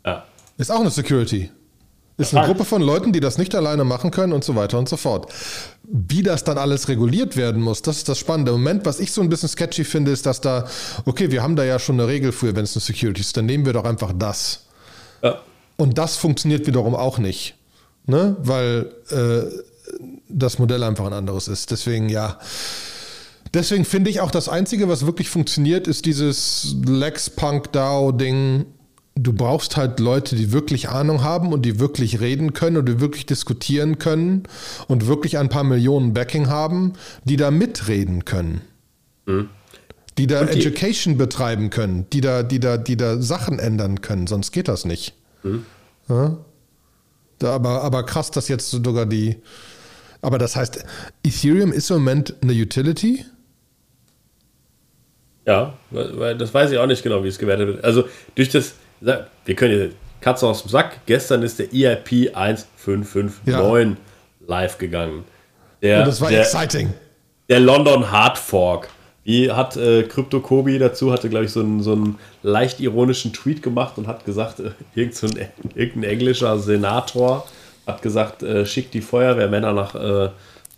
[0.04, 0.24] Ja.
[0.58, 1.50] Ist auch eine Security.
[2.18, 4.88] Ist eine Gruppe von Leuten, die das nicht alleine machen können und so weiter und
[4.88, 5.32] so fort.
[5.84, 8.50] Wie das dann alles reguliert werden muss, das ist das Spannende.
[8.50, 10.66] Im Moment, was ich so ein bisschen sketchy finde, ist, dass da,
[11.04, 13.46] okay, wir haben da ja schon eine Regel für, wenn es eine Security ist, dann
[13.46, 14.66] nehmen wir doch einfach das.
[15.22, 15.40] Ja.
[15.76, 17.54] Und das funktioniert wiederum auch nicht.
[18.06, 18.36] Ne?
[18.40, 19.44] Weil äh,
[20.28, 21.70] das Modell einfach ein anderes ist.
[21.70, 22.40] Deswegen, ja.
[23.54, 28.66] Deswegen finde ich auch das Einzige, was wirklich funktioniert, ist dieses Lex Punk DAO-Ding
[29.22, 33.00] du brauchst halt Leute, die wirklich Ahnung haben und die wirklich reden können und die
[33.00, 34.44] wirklich diskutieren können
[34.86, 36.92] und wirklich ein paar Millionen Backing haben,
[37.24, 38.60] die da mitreden können.
[39.26, 39.50] Mhm.
[40.16, 44.26] Die da die, Education betreiben können, die da, die, da, die da Sachen ändern können,
[44.26, 45.14] sonst geht das nicht.
[45.42, 45.64] Mhm.
[46.08, 46.36] Ja?
[47.38, 49.36] Da, aber, aber krass, dass jetzt sogar die.
[50.20, 50.84] Aber das heißt,
[51.22, 53.24] Ethereum ist im Moment eine Utility?
[55.46, 57.84] Ja, das weiß ich auch nicht genau, wie es gewertet wird.
[57.84, 58.04] Also
[58.34, 61.00] durch das, wir können Katze aus dem Sack.
[61.06, 63.96] Gestern ist der EIP 1559 ja.
[64.46, 65.24] live gegangen.
[65.82, 66.92] Der, das war der, exciting.
[67.48, 68.88] Der London Hard Fork.
[69.24, 73.32] Wie hat äh, Crypto Kobi dazu, hatte glaube ich so einen, so einen leicht ironischen
[73.32, 75.38] Tweet gemacht und hat gesagt, äh, irgendein, so
[75.74, 77.46] irgendein englischer Senator
[77.86, 80.30] hat gesagt, äh, schickt die Feuerwehrmänner nach, äh,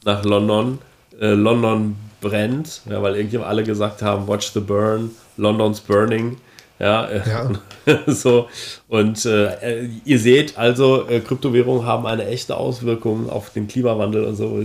[0.04, 0.78] nach London.
[1.20, 6.36] Äh, London brennt, ja, weil irgendjemand alle gesagt haben, watch the burn, London's burning.
[6.80, 7.50] Ja, ja.
[8.06, 8.48] so.
[8.88, 14.34] Und äh, ihr seht also, äh, Kryptowährungen haben eine echte Auswirkung auf den Klimawandel und
[14.34, 14.58] so.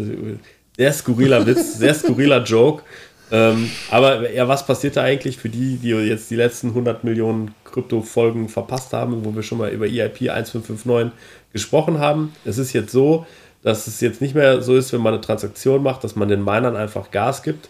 [0.77, 2.83] Sehr skurriler Witz, sehr skurriler Joke.
[3.31, 7.53] Ähm, aber ja, was passiert da eigentlich für die, die jetzt die letzten 100 Millionen
[7.65, 11.11] Krypto-Folgen verpasst haben, wo wir schon mal über EIP 1559
[11.51, 12.33] gesprochen haben?
[12.45, 13.25] Es ist jetzt so,
[13.61, 16.45] dass es jetzt nicht mehr so ist, wenn man eine Transaktion macht, dass man den
[16.45, 17.67] Minern einfach Gas gibt.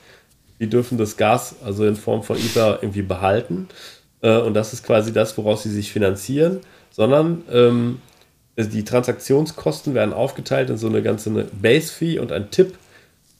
[0.59, 3.69] Die dürfen das Gas also in Form von Ether irgendwie behalten
[4.25, 6.59] äh, und das ist quasi das, woraus sie sich finanzieren,
[6.89, 8.01] sondern ähm,
[8.57, 12.77] die Transaktionskosten werden aufgeteilt in so eine ganze Base-Fee und ein Tipp.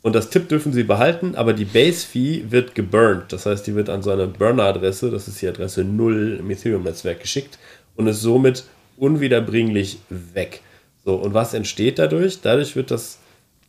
[0.04, 3.34] Und das Tipp dürfen sie behalten, aber die Base-Fee wird geburnt.
[3.34, 7.22] Das heißt, die wird an so eine Burner-Adresse, das ist die Adresse 0 im Ethereum-Netzwerk,
[7.22, 7.58] geschickt
[7.96, 8.66] und ist somit
[8.98, 10.62] unwiederbringlich weg.
[11.04, 12.42] So, und was entsteht dadurch?
[12.42, 13.20] Dadurch wird das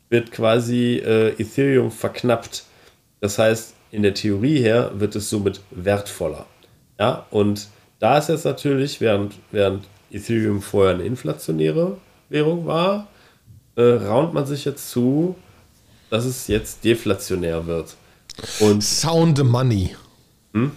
[0.09, 2.65] wird quasi äh, Ethereum verknappt.
[3.21, 6.47] Das heißt, in der Theorie her wird es somit wertvoller.
[6.99, 13.09] Ja, und da ist jetzt natürlich, während, während Ethereum vorher eine inflationäre Währung war,
[13.77, 15.37] äh, raunt man sich jetzt zu,
[16.11, 17.97] dass es jetzt deflationär wird.
[18.61, 19.97] Und Sound Money.
[20.53, 20.73] Hm?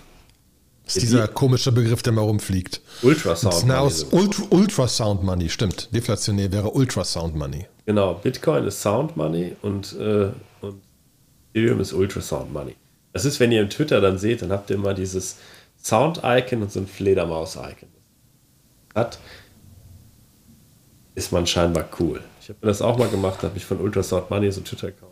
[0.85, 2.81] Das ist dieser komische Begriff, der mal rumfliegt.
[3.03, 3.91] Ultrasound Money.
[4.11, 5.93] Ultra, Ultrasound Money, stimmt.
[5.93, 7.67] Deflationär wäre Ultrasound Money.
[7.85, 10.29] Genau, Bitcoin ist Sound Money und, äh,
[10.61, 10.81] und
[11.53, 12.75] Ethereum ist Ultrasound Money.
[13.13, 15.37] Das ist, wenn ihr im Twitter dann seht, dann habt ihr immer dieses,
[15.83, 17.89] Sound-Icon und so ein Fledermaus-Icon
[18.95, 19.19] hat,
[21.15, 22.21] ist man scheinbar cool.
[22.41, 25.11] Ich habe mir das auch mal gemacht, habe ich von Ultrasound Money so Twitter-Account.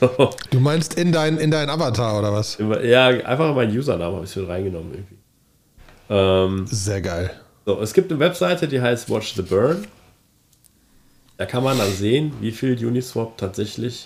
[0.00, 0.30] so.
[0.50, 2.58] Du meinst in dein, in dein Avatar oder was?
[2.58, 5.16] Ja, einfach meinen Username habe ich mit reingenommen irgendwie.
[6.08, 7.30] Ähm, Sehr geil.
[7.64, 9.86] so, es gibt eine Webseite, die heißt Watch the Burn.
[11.38, 14.04] Da kann man dann sehen, wie viel Uniswap tatsächlich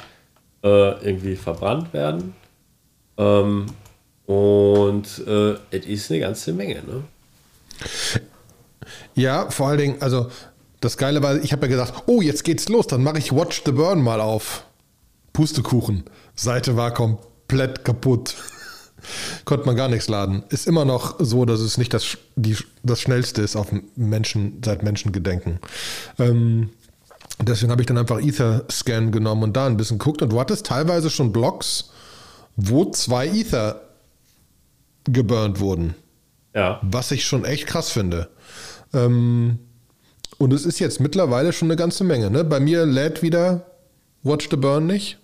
[0.64, 0.68] äh,
[1.04, 2.34] irgendwie verbrannt werden.
[3.20, 3.66] Ähm,
[4.26, 7.04] und äh, es ist eine ganze Menge, ne?
[9.14, 10.30] Ja, vor allen Dingen, also
[10.80, 13.62] das Geile war, ich habe ja gesagt, oh, jetzt geht's los, dann mache ich Watch
[13.66, 14.64] the Burn mal auf.
[15.32, 16.04] Pustekuchen.
[16.34, 18.36] Seite war komplett kaputt.
[19.44, 20.42] Konnte man gar nichts laden.
[20.48, 24.82] Ist immer noch so, dass es nicht das, die, das schnellste ist auf Menschen, seit
[24.82, 25.60] Menschengedenken.
[26.18, 26.70] Ähm,
[27.40, 30.22] deswegen habe ich dann einfach Ether-Scan genommen und da ein bisschen geguckt.
[30.22, 31.90] Und du hattest teilweise schon Blocks,
[32.60, 33.80] wo zwei Ether
[35.04, 35.94] geburnt wurden.
[36.54, 36.80] Ja.
[36.82, 38.28] Was ich schon echt krass finde.
[38.92, 39.58] Ähm,
[40.38, 42.30] und es ist jetzt mittlerweile schon eine ganze Menge.
[42.30, 42.44] Ne?
[42.44, 43.66] Bei mir lädt wieder
[44.22, 45.18] Watch the Burn nicht.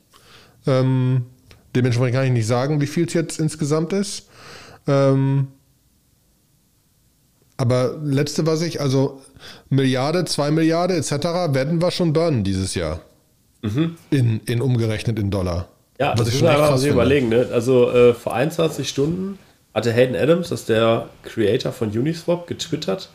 [0.67, 1.27] Ähm,
[1.75, 4.29] dementsprechend kann ich nicht sagen, wie viel es jetzt insgesamt ist.
[4.87, 5.49] Ähm,
[7.59, 9.23] aber letzte, was ich, also
[9.69, 11.11] Milliarde, zwei Milliarde etc.
[11.55, 13.01] werden wir schon burnen dieses Jahr.
[14.11, 15.69] In, in umgerechnet in Dollar.
[15.99, 16.89] Ja, das ich muss man finde.
[16.91, 17.29] überlegen.
[17.29, 17.49] Ne?
[17.53, 19.39] Also äh, vor 21 Stunden
[19.75, 23.11] hatte Hayden Adams, das ist der Creator von Uniswap, getwittert.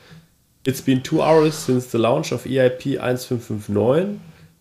[0.65, 4.19] It's been two hours since the launch of EIP 1559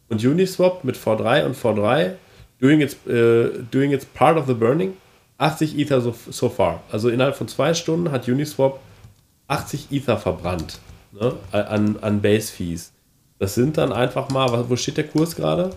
[0.08, 2.12] und Uniswap mit V3 und V3
[2.60, 4.96] doing its, äh, doing its part of the burning.
[5.38, 6.82] 80 Ether so, so far.
[6.92, 8.78] Also innerhalb von zwei Stunden hat Uniswap
[9.48, 10.78] 80 Ether verbrannt
[11.12, 11.34] ne?
[11.52, 12.92] an, an Base Fees.
[13.38, 15.70] Das sind dann einfach mal, wo steht der Kurs gerade?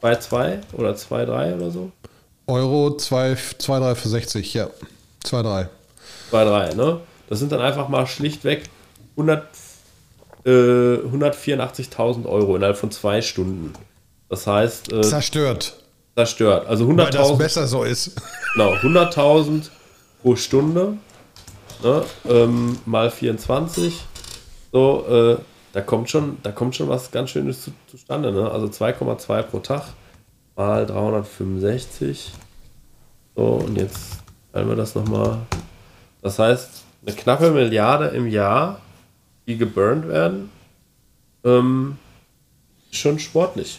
[0.00, 1.90] Bei 2 oder 2,3 oder so?
[2.46, 4.68] Euro 2, 2, 3 für 60, ja.
[5.24, 5.68] 2, 3.
[6.32, 7.00] 2,3, ne?
[7.28, 8.64] Das sind dann einfach mal schlichtweg
[9.16, 9.44] 100,
[10.44, 13.72] äh, 184.000 Euro innerhalb von zwei Stunden.
[14.28, 15.74] Das heißt, äh, Zerstört.
[16.16, 16.66] zerstört.
[16.66, 18.12] Also Weil das 100.000 besser so ist.
[18.54, 19.68] genau, 100.000
[20.22, 20.96] pro Stunde
[21.82, 22.04] ne?
[22.28, 23.94] ähm, mal 24.
[24.72, 25.36] So, äh,
[25.72, 28.32] da kommt schon, da kommt schon was ganz Schönes zu, zustande.
[28.32, 28.50] Ne?
[28.50, 29.84] Also 2,2 pro Tag
[30.56, 32.32] mal 365.
[33.36, 34.18] So, und jetzt
[34.52, 35.38] teilen wir das nochmal.
[36.22, 38.80] Das heißt, eine knappe Milliarde im Jahr,
[39.46, 40.50] die geburnt werden,
[41.44, 41.96] ähm,
[42.90, 43.78] schon sportlich.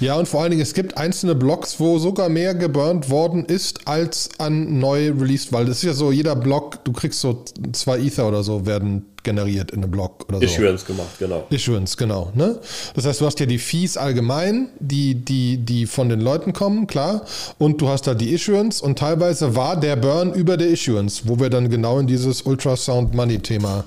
[0.00, 3.88] Ja, und vor allen Dingen, es gibt einzelne Blocks, wo sogar mehr geburnt worden ist,
[3.88, 7.98] als an neu released, weil das ist ja so, jeder Block, du kriegst so zwei
[7.98, 10.44] Ether oder so, werden generiert in einem Block oder so.
[10.44, 11.46] Issuance gemacht, genau.
[11.50, 12.30] Issuance, genau.
[12.34, 12.60] Ne?
[12.94, 16.86] Das heißt, du hast ja die Fees allgemein, die, die, die von den Leuten kommen,
[16.86, 17.26] klar.
[17.58, 21.40] Und du hast da die Issuance und teilweise war der Burn über der Issuance, wo
[21.40, 23.84] wir dann genau in dieses Ultrasound Money Thema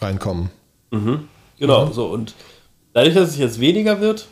[0.00, 0.48] reinkommen.
[1.58, 2.34] Genau, so und
[2.94, 4.28] dadurch, dass es jetzt weniger wird,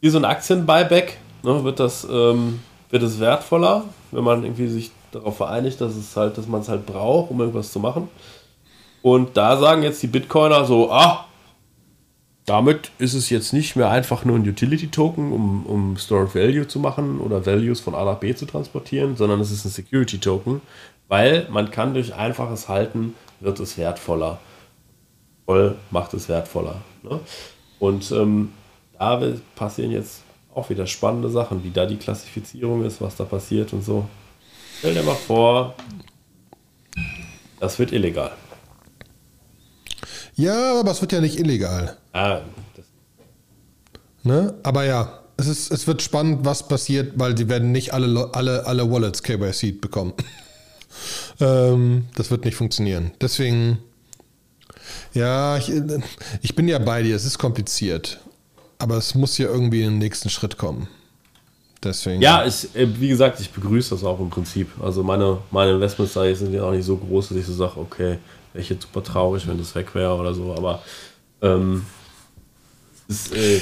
[0.00, 4.90] wie so ein Aktien-Buyback, ne, wird das ähm, wird es wertvoller, wenn man irgendwie sich
[5.12, 8.08] darauf vereinigt, dass es halt, dass man es halt braucht, um irgendwas zu machen.
[9.02, 11.26] Und da sagen jetzt die Bitcoiner so, ah,
[12.46, 16.66] damit ist es jetzt nicht mehr einfach nur ein Utility-Token, um, um Store of Value
[16.66, 20.62] zu machen oder Values von A nach B zu transportieren, sondern es ist ein Security-Token,
[21.08, 24.38] weil man kann durch einfaches Halten wird es wertvoller
[25.48, 26.82] voll macht es wertvoller.
[27.02, 27.20] Ne?
[27.78, 28.52] Und ähm,
[28.98, 29.22] da
[29.54, 30.22] passieren jetzt
[30.54, 34.08] auch wieder spannende Sachen, wie da die Klassifizierung ist, was da passiert und so.
[34.78, 35.74] Stell dir mal vor,
[37.60, 38.32] das wird illegal.
[40.34, 41.96] Ja, aber es wird ja nicht illegal.
[42.12, 42.40] Ah,
[44.24, 44.54] Ne?
[44.62, 48.66] Aber ja, es, ist, es wird spannend, was passiert, weil die werden nicht alle, alle,
[48.66, 50.12] alle Wallets KYC bekommen.
[51.40, 53.12] ähm, das wird nicht funktionieren.
[53.20, 53.78] Deswegen,
[55.14, 55.72] ja, ich,
[56.42, 58.20] ich bin ja bei dir, es ist kompliziert.
[58.78, 60.88] Aber es muss ja irgendwie in den nächsten Schritt kommen.
[61.82, 62.20] Deswegen.
[62.20, 64.68] ja, ich, äh, wie gesagt, ich begrüße das auch im Prinzip.
[64.82, 67.78] Also meine, meine Investments da sind ja auch nicht so groß, dass ich so sage,
[67.78, 68.18] okay,
[68.52, 70.82] wäre ich jetzt super traurig, wenn das weg wäre oder so, aber
[71.40, 71.86] ähm,
[73.06, 73.60] ist, äh,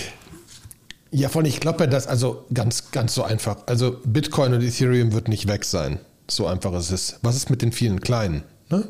[1.10, 3.58] Ja, von ich glaube ja, dass also ganz, ganz so einfach.
[3.66, 5.98] Also Bitcoin und Ethereum wird nicht weg sein.
[6.28, 7.18] So einfach ist es.
[7.22, 8.42] Was ist mit den vielen kleinen?
[8.70, 8.88] Ne?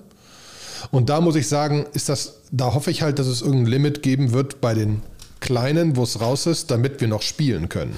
[0.91, 4.03] Und da muss ich sagen, ist das, da hoffe ich halt, dass es irgendein Limit
[4.03, 5.03] geben wird bei den
[5.41, 7.97] kleinen, wo es raus ist, damit wir noch spielen können.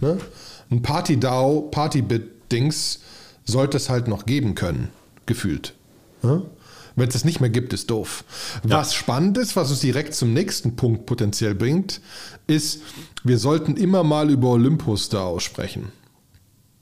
[0.00, 0.18] Ne?
[0.70, 3.00] Ein Party-DAO, Party-Bit-Dings
[3.44, 4.88] sollte es halt noch geben können,
[5.26, 5.74] gefühlt.
[6.22, 6.42] Ne?
[6.96, 8.24] Wenn es es nicht mehr gibt, ist doof.
[8.62, 12.00] Was spannend ist, was uns direkt zum nächsten Punkt potenziell bringt,
[12.46, 12.82] ist,
[13.24, 15.90] wir sollten immer mal über Olympus DAO sprechen.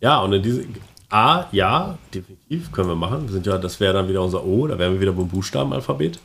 [0.00, 0.64] Ja, und in diese.
[1.08, 3.24] A, ja, definitiv können wir machen.
[3.26, 6.18] Wir sind ja, das wäre dann wieder unser O, da wären wir wieder beim Buchstabenalphabet.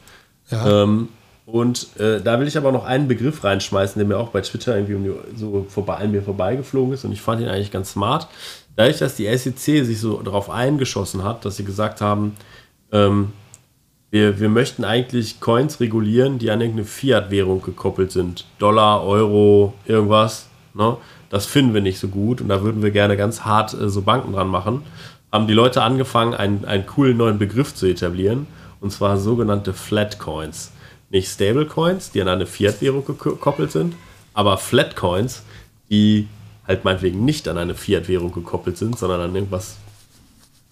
[0.50, 0.84] Ja.
[0.84, 1.10] Ähm,
[1.48, 4.76] und äh, da will ich aber noch einen Begriff reinschmeißen, der mir auch bei Twitter
[4.76, 7.94] irgendwie um die, so vorbei, an mir vorbeigeflogen ist und ich fand ihn eigentlich ganz
[7.94, 8.28] smart.
[8.76, 12.36] Dadurch, dass die SEC sich so darauf eingeschossen hat, dass sie gesagt haben,
[12.92, 13.32] ähm,
[14.12, 18.46] wir, wir möchten eigentlich Coins regulieren, die an irgendeine Fiat-Währung gekoppelt sind.
[18.60, 20.48] Dollar, Euro, irgendwas.
[20.74, 20.98] Ne?
[21.30, 24.02] Das finden wir nicht so gut und da würden wir gerne ganz hart äh, so
[24.02, 24.84] Banken dran machen.
[25.32, 28.48] Haben die Leute angefangen, einen, einen coolen neuen Begriff zu etablieren
[28.82, 30.74] und zwar sogenannte Flat Coins.
[31.10, 33.96] Nicht Stable Coins, die an eine Fiat-Währung gekoppelt sind,
[34.34, 35.44] aber Flat Coins,
[35.90, 36.28] die
[36.68, 39.78] halt meinetwegen nicht an eine Fiat-Währung gekoppelt sind, sondern an irgendwas,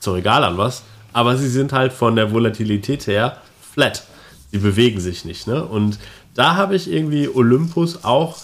[0.04, 3.41] doch egal an was, aber sie sind halt von der Volatilität her
[3.74, 4.04] flat.
[4.52, 5.48] Sie bewegen sich nicht.
[5.48, 5.63] Ne?
[5.63, 5.98] Und
[6.34, 8.38] da habe ich irgendwie Olympus auch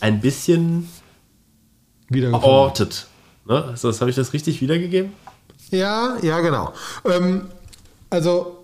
[0.00, 0.88] ein bisschen
[2.10, 3.06] verortet.
[3.46, 3.64] Ne?
[3.64, 5.12] Also, das habe ich das richtig wiedergegeben?
[5.70, 6.72] Ja, ja, genau.
[7.04, 7.48] Ähm,
[8.10, 8.63] also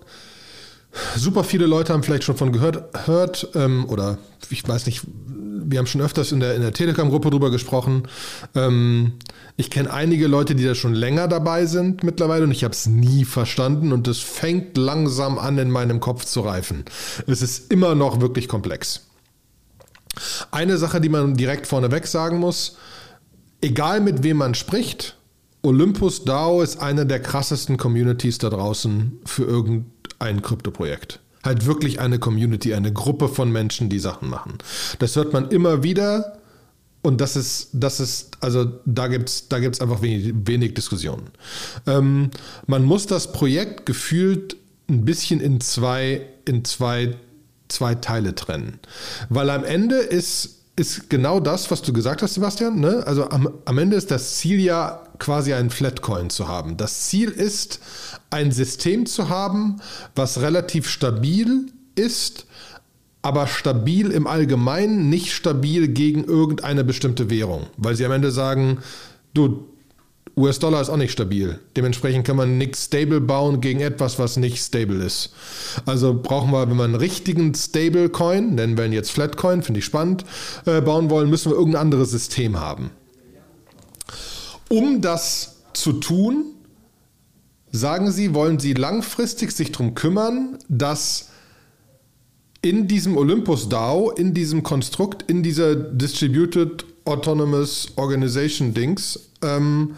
[1.15, 4.17] super viele Leute haben vielleicht schon von gehört, hört, ähm, oder
[4.49, 5.01] ich weiß nicht,
[5.63, 8.03] wir haben schon öfters in der, in der Telegram-Gruppe drüber gesprochen.
[8.55, 9.13] Ähm,
[9.57, 12.87] ich kenne einige Leute, die da schon länger dabei sind mittlerweile und ich habe es
[12.87, 16.83] nie verstanden und es fängt langsam an, in meinem Kopf zu reifen.
[17.27, 19.07] Es ist immer noch wirklich komplex.
[20.51, 22.77] Eine Sache, die man direkt vorneweg sagen muss,
[23.61, 25.15] egal mit wem man spricht,
[25.63, 29.91] Olympus DAO ist eine der krassesten Communities da draußen für irgendein
[30.41, 31.19] Kryptoprojekt.
[31.43, 34.59] Halt wirklich eine Community, eine Gruppe von Menschen, die Sachen machen.
[34.99, 36.37] Das hört man immer wieder
[37.01, 41.31] und das ist, das ist, also da gibt es da gibt's einfach wenig, wenig Diskussionen.
[41.87, 42.29] Ähm,
[42.67, 44.55] man muss das Projekt gefühlt
[44.87, 47.15] ein bisschen in zwei, in zwei,
[47.69, 48.79] zwei Teile trennen.
[49.29, 52.79] Weil am Ende ist, ist genau das, was du gesagt hast, Sebastian.
[52.79, 53.03] Ne?
[53.07, 56.75] Also am, am Ende ist das Ziel ja quasi einen Flatcoin zu haben.
[56.75, 57.79] Das Ziel ist,
[58.29, 59.81] ein System zu haben,
[60.15, 62.45] was relativ stabil ist
[63.21, 67.67] aber stabil im Allgemeinen, nicht stabil gegen irgendeine bestimmte Währung.
[67.77, 68.79] Weil sie am Ende sagen,
[69.33, 69.67] du,
[70.37, 71.59] US-Dollar ist auch nicht stabil.
[71.75, 75.33] Dementsprechend kann man nichts stable bauen gegen etwas, was nicht stable ist.
[75.85, 79.85] Also brauchen wir, wenn wir einen richtigen Stablecoin, nennen wir ihn jetzt Flatcoin, finde ich
[79.85, 80.25] spannend,
[80.65, 82.91] äh, bauen wollen, müssen wir irgendein anderes System haben.
[84.71, 86.45] Um das zu tun,
[87.71, 91.29] sagen sie, wollen sie langfristig sich darum kümmern, dass
[92.61, 99.95] in diesem Olympus DAO, in diesem Konstrukt, in dieser Distributed Autonomous Organization Dings, ähm,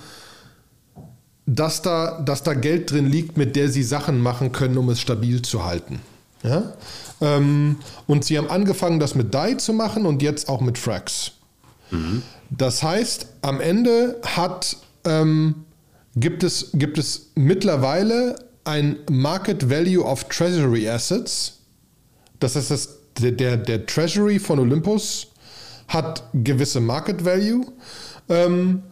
[1.46, 5.02] dass, da, dass da Geld drin liegt, mit der sie Sachen machen können, um es
[5.02, 6.00] stabil zu halten.
[6.42, 6.74] Ja?
[7.20, 11.34] Ähm, und sie haben angefangen, das mit DAI zu machen und jetzt auch mit Frax.
[11.92, 12.22] Mhm.
[12.58, 15.66] Das heißt, am Ende hat, ähm,
[16.16, 21.60] gibt, es, gibt es mittlerweile ein Market Value of Treasury Assets,
[22.39, 25.28] das heißt, das, der, der Treasury von Olympus
[25.88, 27.66] hat gewisse Market Value.
[28.30, 28.84] Ähm,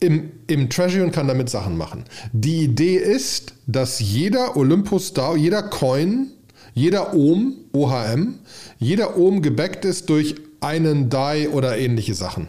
[0.00, 2.04] im, im Treasury und kann damit Sachen machen.
[2.32, 6.28] Die Idee ist, dass jeder Olympus DAO, jeder Coin,
[6.72, 8.38] jeder Ohm, OHM,
[8.78, 12.48] jeder Ohm gebackt ist durch einen DAI oder ähnliche Sachen.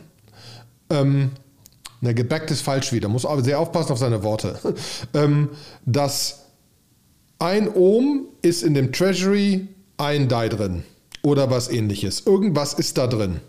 [0.92, 1.32] Ähm,
[2.02, 4.60] ne, gebackt ist falsch wieder, muss aber sehr aufpassen auf seine Worte.
[5.14, 5.50] ähm,
[5.86, 6.46] dass
[7.40, 10.84] ein Ohm ist in dem Treasury ein Die drin
[11.24, 12.24] oder was ähnliches.
[12.26, 13.40] Irgendwas ist da drin.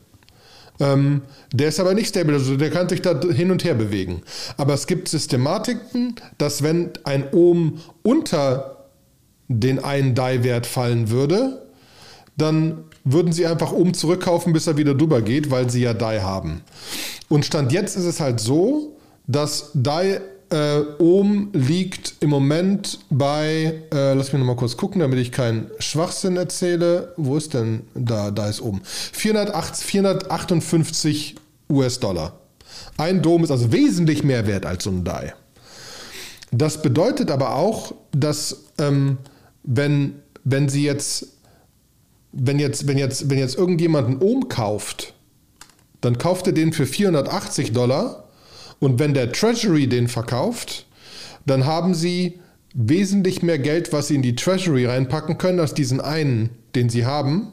[0.81, 4.23] Ähm, der ist aber nicht stable, also der kann sich da hin und her bewegen.
[4.57, 8.89] Aber es gibt Systematiken, dass wenn ein Ohm unter
[9.49, 11.67] den einen Die-Wert fallen würde,
[12.37, 16.21] dann würden sie einfach Ohm zurückkaufen, bis er wieder drüber geht, weil sie ja Die
[16.21, 16.63] haben.
[17.33, 18.95] Und Stand jetzt ist es halt so,
[19.27, 20.19] dass Die
[20.51, 25.71] äh, Ohm liegt im Moment bei, äh, lass mich nochmal kurz gucken, damit ich keinen
[25.79, 27.15] Schwachsinn erzähle.
[27.17, 28.31] Wo ist denn da?
[28.31, 28.83] Da ist oben.
[28.85, 31.37] 408, 458
[31.71, 32.39] US-Dollar.
[32.99, 35.33] Ein Dom ist also wesentlich mehr wert als so ein DAI.
[36.51, 39.17] Das bedeutet aber auch, dass ähm,
[39.63, 41.29] wenn, wenn sie jetzt,
[42.33, 45.15] wenn jetzt, wenn jetzt, wenn jetzt irgendjemand einen Ohm kauft,
[46.03, 48.25] dann kauft er den für 480 Dollar
[48.79, 50.87] und wenn der Treasury den verkauft,
[51.47, 52.41] dann haben sie
[52.75, 57.07] wesentlich mehr Geld, was sie in die Treasury reinpacken können, als diesen einen, den sie
[57.07, 57.53] haben.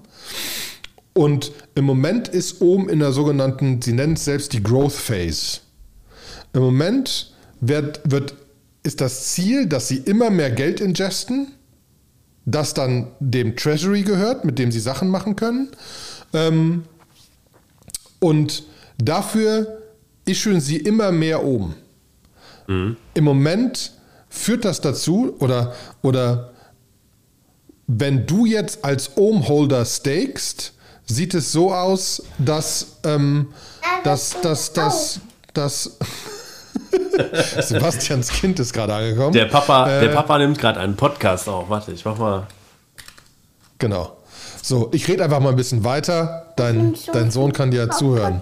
[1.14, 5.60] Und im Moment ist oben in der sogenannten, sie nennen es selbst die Growth Phase.
[6.54, 8.36] Im Moment wird, wird,
[8.84, 11.50] ist das Ziel, dass sie immer mehr Geld ingesten,
[12.46, 15.70] das dann dem Treasury gehört, mit dem sie Sachen machen können.
[16.34, 16.84] Ähm,
[18.20, 18.64] und
[18.98, 19.80] dafür
[20.26, 21.76] ischen sie immer mehr oben.
[22.68, 22.98] Mhm.
[23.14, 23.92] Im Moment
[24.30, 26.52] führt das dazu, oder, oder
[27.88, 30.74] wenn du jetzt als Ohm-Holder stakest,
[31.06, 33.48] sieht es so aus, dass, ähm,
[34.04, 35.20] dass, dass, dass,
[35.54, 35.98] dass
[37.62, 39.34] Sebastians Kind ist gerade angekommen.
[39.34, 41.70] Der Papa, äh, der Papa nimmt gerade einen Podcast auf.
[41.70, 42.48] Warte, ich mach mal.
[43.80, 44.18] Genau.
[44.62, 46.49] So, ich rede einfach mal ein bisschen weiter.
[46.60, 48.42] Dein, dein Sohn kann dir zuhören.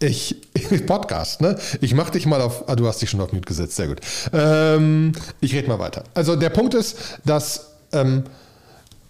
[0.00, 0.36] Ich,
[0.86, 1.58] Podcast, ne?
[1.80, 4.00] Ich mach dich mal auf, ah, du hast dich schon auf Mute gesetzt, sehr gut.
[4.32, 6.04] Ähm, ich rede mal weiter.
[6.14, 8.24] Also der Punkt ist, dass ähm,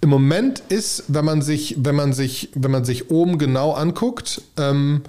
[0.01, 4.43] im Moment ist, wenn man sich, wenn man sich, wenn man sich oben genau anguckt,
[4.59, 5.03] ähm,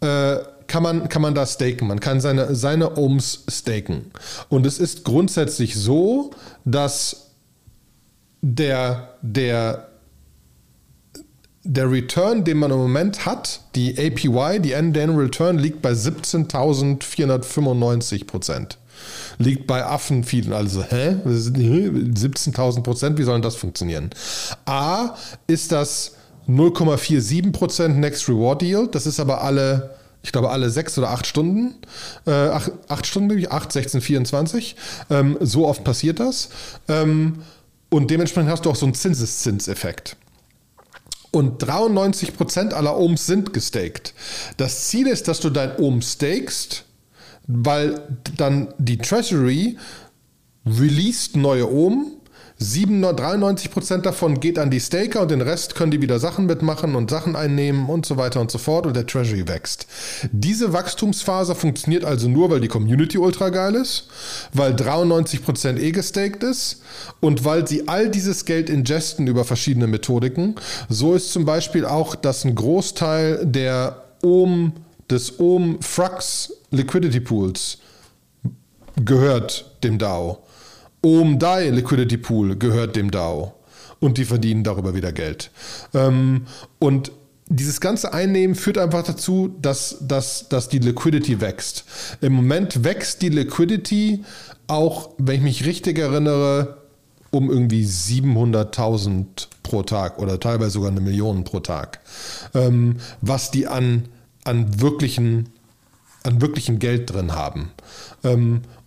[0.00, 1.88] äh, kann man, kann man da staken.
[1.88, 4.10] Man kann seine, seine Ohms staken.
[4.48, 6.30] Und es ist grundsätzlich so,
[6.64, 7.30] dass
[8.40, 9.89] der, der,
[11.62, 15.90] der Return, den man im Moment hat, die APY, die End Annual Return, liegt bei
[15.92, 18.78] 17.495 Prozent.
[19.38, 20.52] Liegt bei Affen vielen.
[20.52, 21.16] Also, hä?
[21.24, 24.10] 17.000 Prozent, wie soll denn das funktionieren?
[24.64, 26.16] A, ist das
[26.48, 28.94] 0,47 Prozent Next Reward Yield.
[28.94, 31.76] Das ist aber alle ich glaube, alle sechs oder acht Stunden,
[32.26, 34.76] äh, acht, acht Stunden, acht, 16, 24.
[35.08, 36.50] Ähm, so oft passiert das.
[36.88, 37.42] Ähm,
[37.88, 40.16] und dementsprechend hast du auch so einen Zinseszinseffekt.
[41.32, 44.14] Und 93% aller Ohms sind gestaked.
[44.56, 46.84] Das Ziel ist, dass du dein Ohm stakest,
[47.46, 48.02] weil
[48.36, 49.76] dann die Treasury
[50.66, 52.19] released neue Ohm
[52.62, 56.94] 93 Prozent davon geht an die Staker und den Rest können die wieder Sachen mitmachen
[56.94, 59.86] und Sachen einnehmen und so weiter und so fort und der Treasury wächst.
[60.30, 64.08] Diese Wachstumsphase funktioniert also nur, weil die Community ultra geil ist,
[64.52, 66.82] weil 93 Prozent eh gestaked ist
[67.20, 70.56] und weil sie all dieses Geld ingesten über verschiedene Methodiken.
[70.90, 74.74] So ist zum Beispiel auch, dass ein Großteil der Ohm,
[75.08, 77.78] des Ohm Frux Liquidity Pools
[79.02, 80.44] gehört dem DAO.
[81.02, 83.54] OMDAI Liquidity Pool gehört dem DAO
[84.00, 85.50] und die verdienen darüber wieder Geld.
[85.94, 86.46] Ähm,
[86.78, 87.12] und
[87.50, 91.84] dieses ganze Einnehmen führt einfach dazu, dass, dass, dass die Liquidity wächst.
[92.20, 94.24] Im Moment wächst die Liquidity
[94.68, 96.78] auch, wenn ich mich richtig erinnere,
[97.30, 102.00] um irgendwie 700.000 pro Tag oder teilweise sogar eine Million pro Tag.
[102.54, 104.08] Ähm, was die an,
[104.44, 105.48] an, wirklichen,
[106.22, 107.70] an wirklichen Geld drin haben.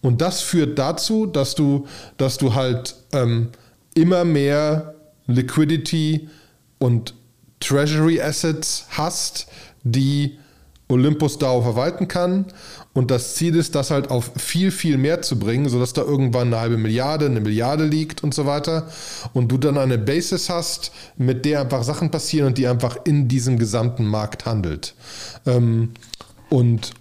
[0.03, 1.87] Und das führt dazu, dass du,
[2.17, 3.49] dass du halt ähm,
[3.95, 4.93] immer mehr
[5.25, 6.29] Liquidity
[6.77, 7.15] und
[7.61, 9.47] Treasury Assets hast,
[9.83, 10.37] die
[10.89, 12.45] Olympus DAO verwalten kann.
[12.91, 16.47] Und das Ziel ist, das halt auf viel, viel mehr zu bringen, sodass da irgendwann
[16.47, 18.89] eine halbe Milliarde, eine Milliarde liegt und so weiter.
[19.33, 23.29] Und du dann eine Basis hast, mit der einfach Sachen passieren und die einfach in
[23.29, 24.93] diesem gesamten Markt handelt.
[25.45, 25.93] Ähm,
[26.49, 26.91] und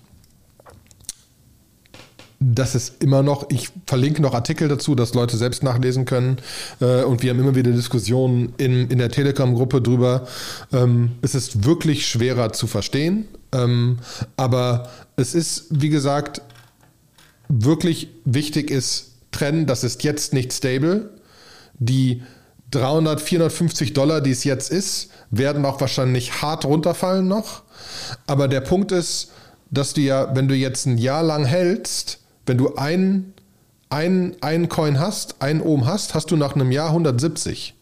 [2.42, 6.38] das ist immer noch, ich verlinke noch Artikel dazu, dass Leute selbst nachlesen können.
[6.80, 10.26] Äh, und wir haben immer wieder Diskussionen in, in der Telegram-Gruppe drüber.
[10.72, 13.28] Ähm, es ist wirklich schwerer zu verstehen.
[13.52, 13.98] Ähm,
[14.36, 16.42] aber es ist, wie gesagt,
[17.48, 21.10] wirklich wichtig ist, trennen, das ist jetzt nicht stable.
[21.78, 22.22] Die
[22.70, 27.62] 300, 450 Dollar, die es jetzt ist, werden auch wahrscheinlich hart runterfallen noch.
[28.26, 29.30] Aber der Punkt ist,
[29.70, 33.34] dass du ja, wenn du jetzt ein Jahr lang hältst, wenn du einen,
[33.90, 37.74] einen, einen Coin hast, einen Ohm hast, hast du nach einem Jahr 170.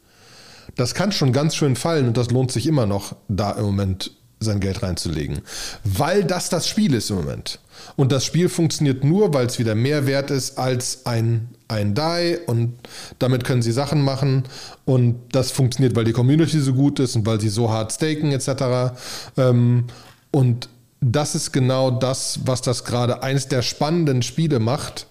[0.77, 4.13] Das kann schon ganz schön fallen und das lohnt sich immer noch, da im Moment
[4.41, 5.41] sein Geld reinzulegen.
[5.85, 7.61] Weil das das Spiel ist im Moment.
[7.97, 12.41] Und das Spiel funktioniert nur, weil es wieder mehr wert ist als ein, ein DAI
[12.47, 12.75] und
[13.19, 14.45] damit können sie Sachen machen
[14.85, 18.33] und das funktioniert, weil die Community so gut ist und weil sie so hart staken
[18.33, 18.95] etc.
[19.37, 19.85] Ähm,
[20.31, 20.69] und
[21.01, 25.07] das ist genau das, was das gerade eins der spannenden Spiele macht.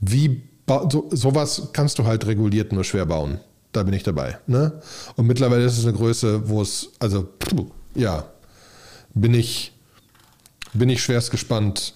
[0.00, 0.42] Wie
[0.90, 3.40] so, sowas kannst du halt reguliert nur schwer bauen.
[3.72, 4.38] Da bin ich dabei.
[4.46, 4.80] Ne?
[5.16, 7.28] Und mittlerweile ist es eine Größe, wo es, also,
[7.94, 8.24] ja,
[9.14, 9.72] bin ich,
[10.72, 11.94] bin ich schwerst gespannt,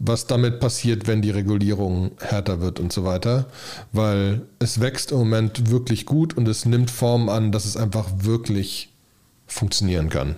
[0.00, 3.46] was damit passiert, wenn die Regulierung härter wird und so weiter.
[3.92, 8.06] Weil es wächst im Moment wirklich gut und es nimmt Form an, dass es einfach
[8.18, 8.92] wirklich
[9.46, 10.36] funktionieren kann.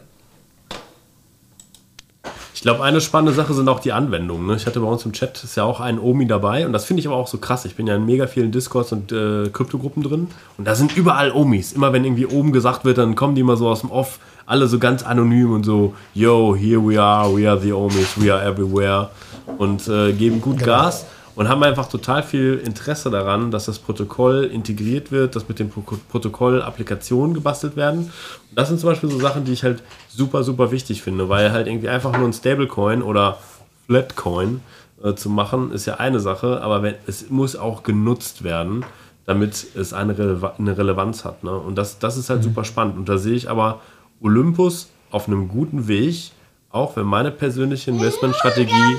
[2.61, 4.47] Ich glaube, eine spannende Sache sind auch die Anwendungen.
[4.47, 4.55] Ne?
[4.55, 7.01] Ich hatte bei uns im Chat ist ja auch ein Omi dabei und das finde
[7.01, 7.65] ich aber auch so krass.
[7.65, 11.33] Ich bin ja in mega vielen Discords und äh, Kryptogruppen drin und da sind überall
[11.33, 11.73] Omis.
[11.73, 14.67] Immer wenn irgendwie oben gesagt wird, dann kommen die immer so aus dem Off, alle
[14.67, 18.45] so ganz anonym und so, yo, here we are, we are the Omis, we are
[18.45, 19.09] everywhere
[19.57, 20.67] und äh, geben gut genau.
[20.67, 21.07] Gas
[21.41, 25.71] und haben einfach total viel Interesse daran, dass das Protokoll integriert wird, dass mit dem
[25.71, 28.01] Protokoll Applikationen gebastelt werden.
[28.01, 31.51] Und das sind zum Beispiel so Sachen, die ich halt super, super wichtig finde, weil
[31.51, 33.39] halt irgendwie einfach nur ein Stablecoin oder
[33.87, 34.61] Flatcoin
[35.03, 38.85] äh, zu machen, ist ja eine Sache, aber wenn, es muss auch genutzt werden,
[39.25, 41.43] damit es eine, Rele eine Relevanz hat.
[41.43, 41.57] Ne?
[41.57, 42.45] Und das, das ist halt mhm.
[42.45, 42.99] super spannend.
[42.99, 43.81] Und da sehe ich aber
[44.21, 46.33] Olympus auf einem guten Weg,
[46.69, 48.99] auch wenn meine persönliche Investmentstrategie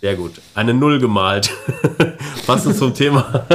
[0.00, 0.40] Sehr gut.
[0.54, 1.50] Eine Null gemalt.
[2.46, 3.46] Passend zum Thema.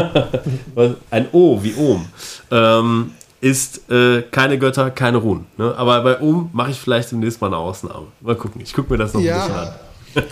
[1.09, 2.05] Ein O wie Ohm.
[2.51, 5.45] Ähm, ist äh, keine Götter, keine Ruhen.
[5.57, 5.73] Ne?
[5.75, 8.07] Aber bei Ohm mache ich vielleicht demnächst mal eine Ausnahme.
[8.21, 8.61] Mal gucken.
[8.61, 9.43] Ich gucke mir das noch ja.
[9.43, 9.73] ein bisschen an.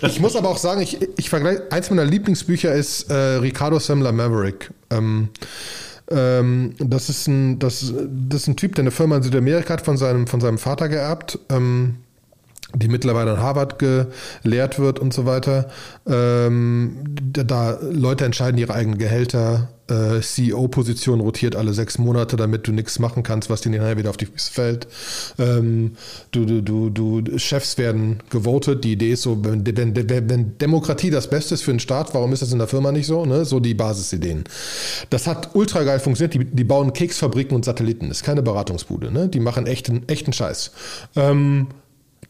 [0.09, 4.11] ich muss aber auch sagen, ich, ich vergleiche, eins meiner Lieblingsbücher ist äh, Ricardo Semmler
[4.11, 4.71] Maverick.
[4.89, 5.29] Ähm,
[6.09, 9.81] ähm, das, ist ein, das, das ist ein Typ, der eine Firma in Südamerika hat
[9.81, 11.39] von seinem, von seinem Vater geerbt.
[11.49, 11.97] Ähm,
[12.75, 15.69] die mittlerweile an Harvard gelehrt wird und so weiter.
[16.07, 16.97] Ähm,
[17.31, 22.99] da Leute entscheiden ihre eigenen Gehälter, äh, CEO-Position rotiert alle sechs Monate, damit du nichts
[22.99, 24.87] machen kannst, was dir nachher wieder auf die Füße fällt.
[25.37, 25.95] Ähm,
[26.31, 26.89] du, du, du,
[27.21, 28.83] du, Chefs werden gewotet.
[28.83, 32.31] Die Idee ist so, wenn, wenn, wenn, Demokratie das Beste ist für einen Staat, warum
[32.33, 33.25] ist das in der Firma nicht so?
[33.25, 33.45] Ne?
[33.45, 34.45] So die Basisideen.
[35.09, 36.33] Das hat ultra geil funktioniert.
[36.33, 38.07] Die, die bauen Keksfabriken und Satelliten.
[38.07, 39.11] Das ist keine Beratungsbude.
[39.11, 39.27] Ne?
[39.27, 40.71] Die machen echten, echten Scheiß.
[41.15, 41.67] Ähm,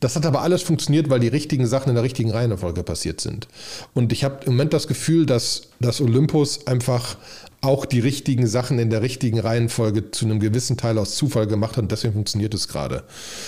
[0.03, 3.47] das hat aber alles funktioniert, weil die richtigen Sachen in der richtigen Reihenfolge passiert sind.
[3.93, 7.17] Und ich habe im Moment das Gefühl, dass, dass Olympus einfach
[7.61, 11.77] auch die richtigen Sachen in der richtigen Reihenfolge zu einem gewissen Teil aus Zufall gemacht
[11.77, 13.03] hat und deswegen funktioniert es gerade.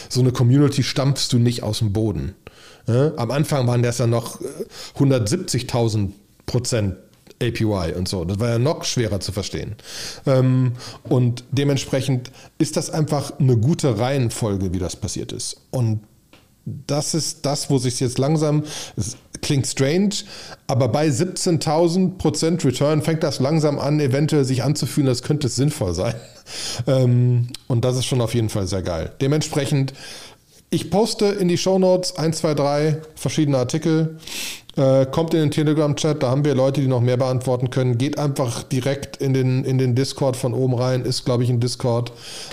[0.08, 2.36] So eine Community stampfst du nicht aus dem Boden.
[2.88, 4.40] Am Anfang waren das ja noch
[4.98, 6.12] 170.000 äh,
[6.46, 6.96] Prozent
[7.42, 8.24] APY und so.
[8.24, 9.76] Das war ja noch schwerer zu verstehen.
[10.26, 15.58] Ähm, und dementsprechend ist das einfach eine gute Reihenfolge, wie das passiert ist.
[15.72, 16.02] Und
[16.66, 18.64] das ist das, wo sich jetzt langsam,
[18.98, 20.16] es klingt strange,
[20.68, 25.94] aber bei 17.000 Prozent Return fängt das langsam an, eventuell sich anzufühlen, das könnte sinnvoll
[25.94, 26.16] sein.
[26.86, 29.12] Ähm, und das ist schon auf jeden Fall sehr geil.
[29.20, 29.94] Dementsprechend,
[30.70, 34.20] ich poste in die Show Notes 1, 2, 3 verschiedene Artikel.
[34.78, 37.98] Äh, kommt in den Telegram-Chat, da haben wir Leute, die noch mehr beantworten können.
[37.98, 41.60] Geht einfach direkt in den, in den Discord von oben rein, ist, glaube ich, ein
[41.60, 42.12] Discord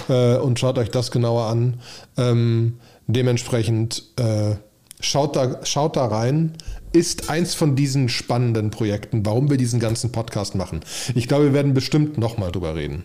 [0.09, 1.81] äh, und schaut euch das genauer an.
[2.17, 4.57] Ähm, Dementsprechend äh,
[5.01, 6.53] schaut, da, schaut da rein.
[6.93, 10.81] Ist eins von diesen spannenden Projekten, warum wir diesen ganzen Podcast machen.
[11.15, 13.05] Ich glaube, wir werden bestimmt nochmal drüber reden.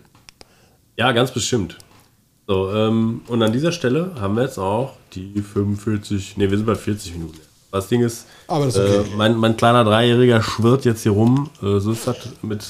[0.96, 1.78] Ja, ganz bestimmt.
[2.46, 6.66] So, ähm, und an dieser Stelle haben wir jetzt auch die 45, ne, wir sind
[6.66, 7.38] bei 40 Minuten.
[7.70, 8.78] Das Ding ist, ist okay.
[8.78, 11.50] äh, mein, mein, kleiner Dreijähriger schwirrt jetzt hier rum.
[11.62, 12.64] Äh, so ist das mit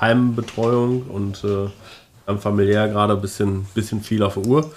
[0.00, 4.70] Heimbetreuung und äh, familiär gerade ein bisschen, bisschen viel auf der Uhr.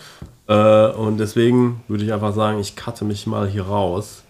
[0.52, 4.24] Äh, und deswegen würde ich einfach sagen, ich cutte mich mal hier raus.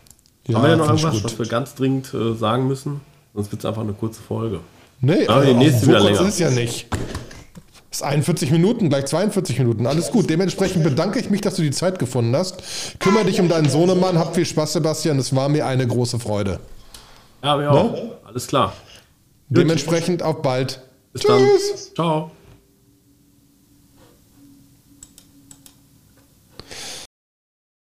[0.46, 3.02] Ja, Haben wir ja noch irgendwas, was wir ganz dringend äh, sagen müssen?
[3.34, 4.60] Sonst wird es einfach eine kurze Folge.
[5.00, 6.22] Nee, aber die nächste wieder länger.
[6.22, 6.88] ist ja nicht.
[6.92, 9.88] Das ist 41 Minuten, gleich 42 Minuten.
[9.88, 10.30] Alles gut.
[10.30, 12.62] Dementsprechend bedanke ich mich, dass du die Zeit gefunden hast.
[13.00, 14.20] Kümmere dich um deinen Sohnemann.
[14.20, 15.18] Hab viel Spaß, Sebastian.
[15.18, 16.60] Es war mir eine große Freude.
[17.44, 17.94] Ja, wir auch.
[17.94, 18.12] Ne?
[18.26, 18.74] Alles klar.
[19.50, 20.82] Dementsprechend auf bald.
[21.14, 21.94] Bis Tschüss.
[21.96, 21.96] Dann.
[21.96, 22.32] Ciao.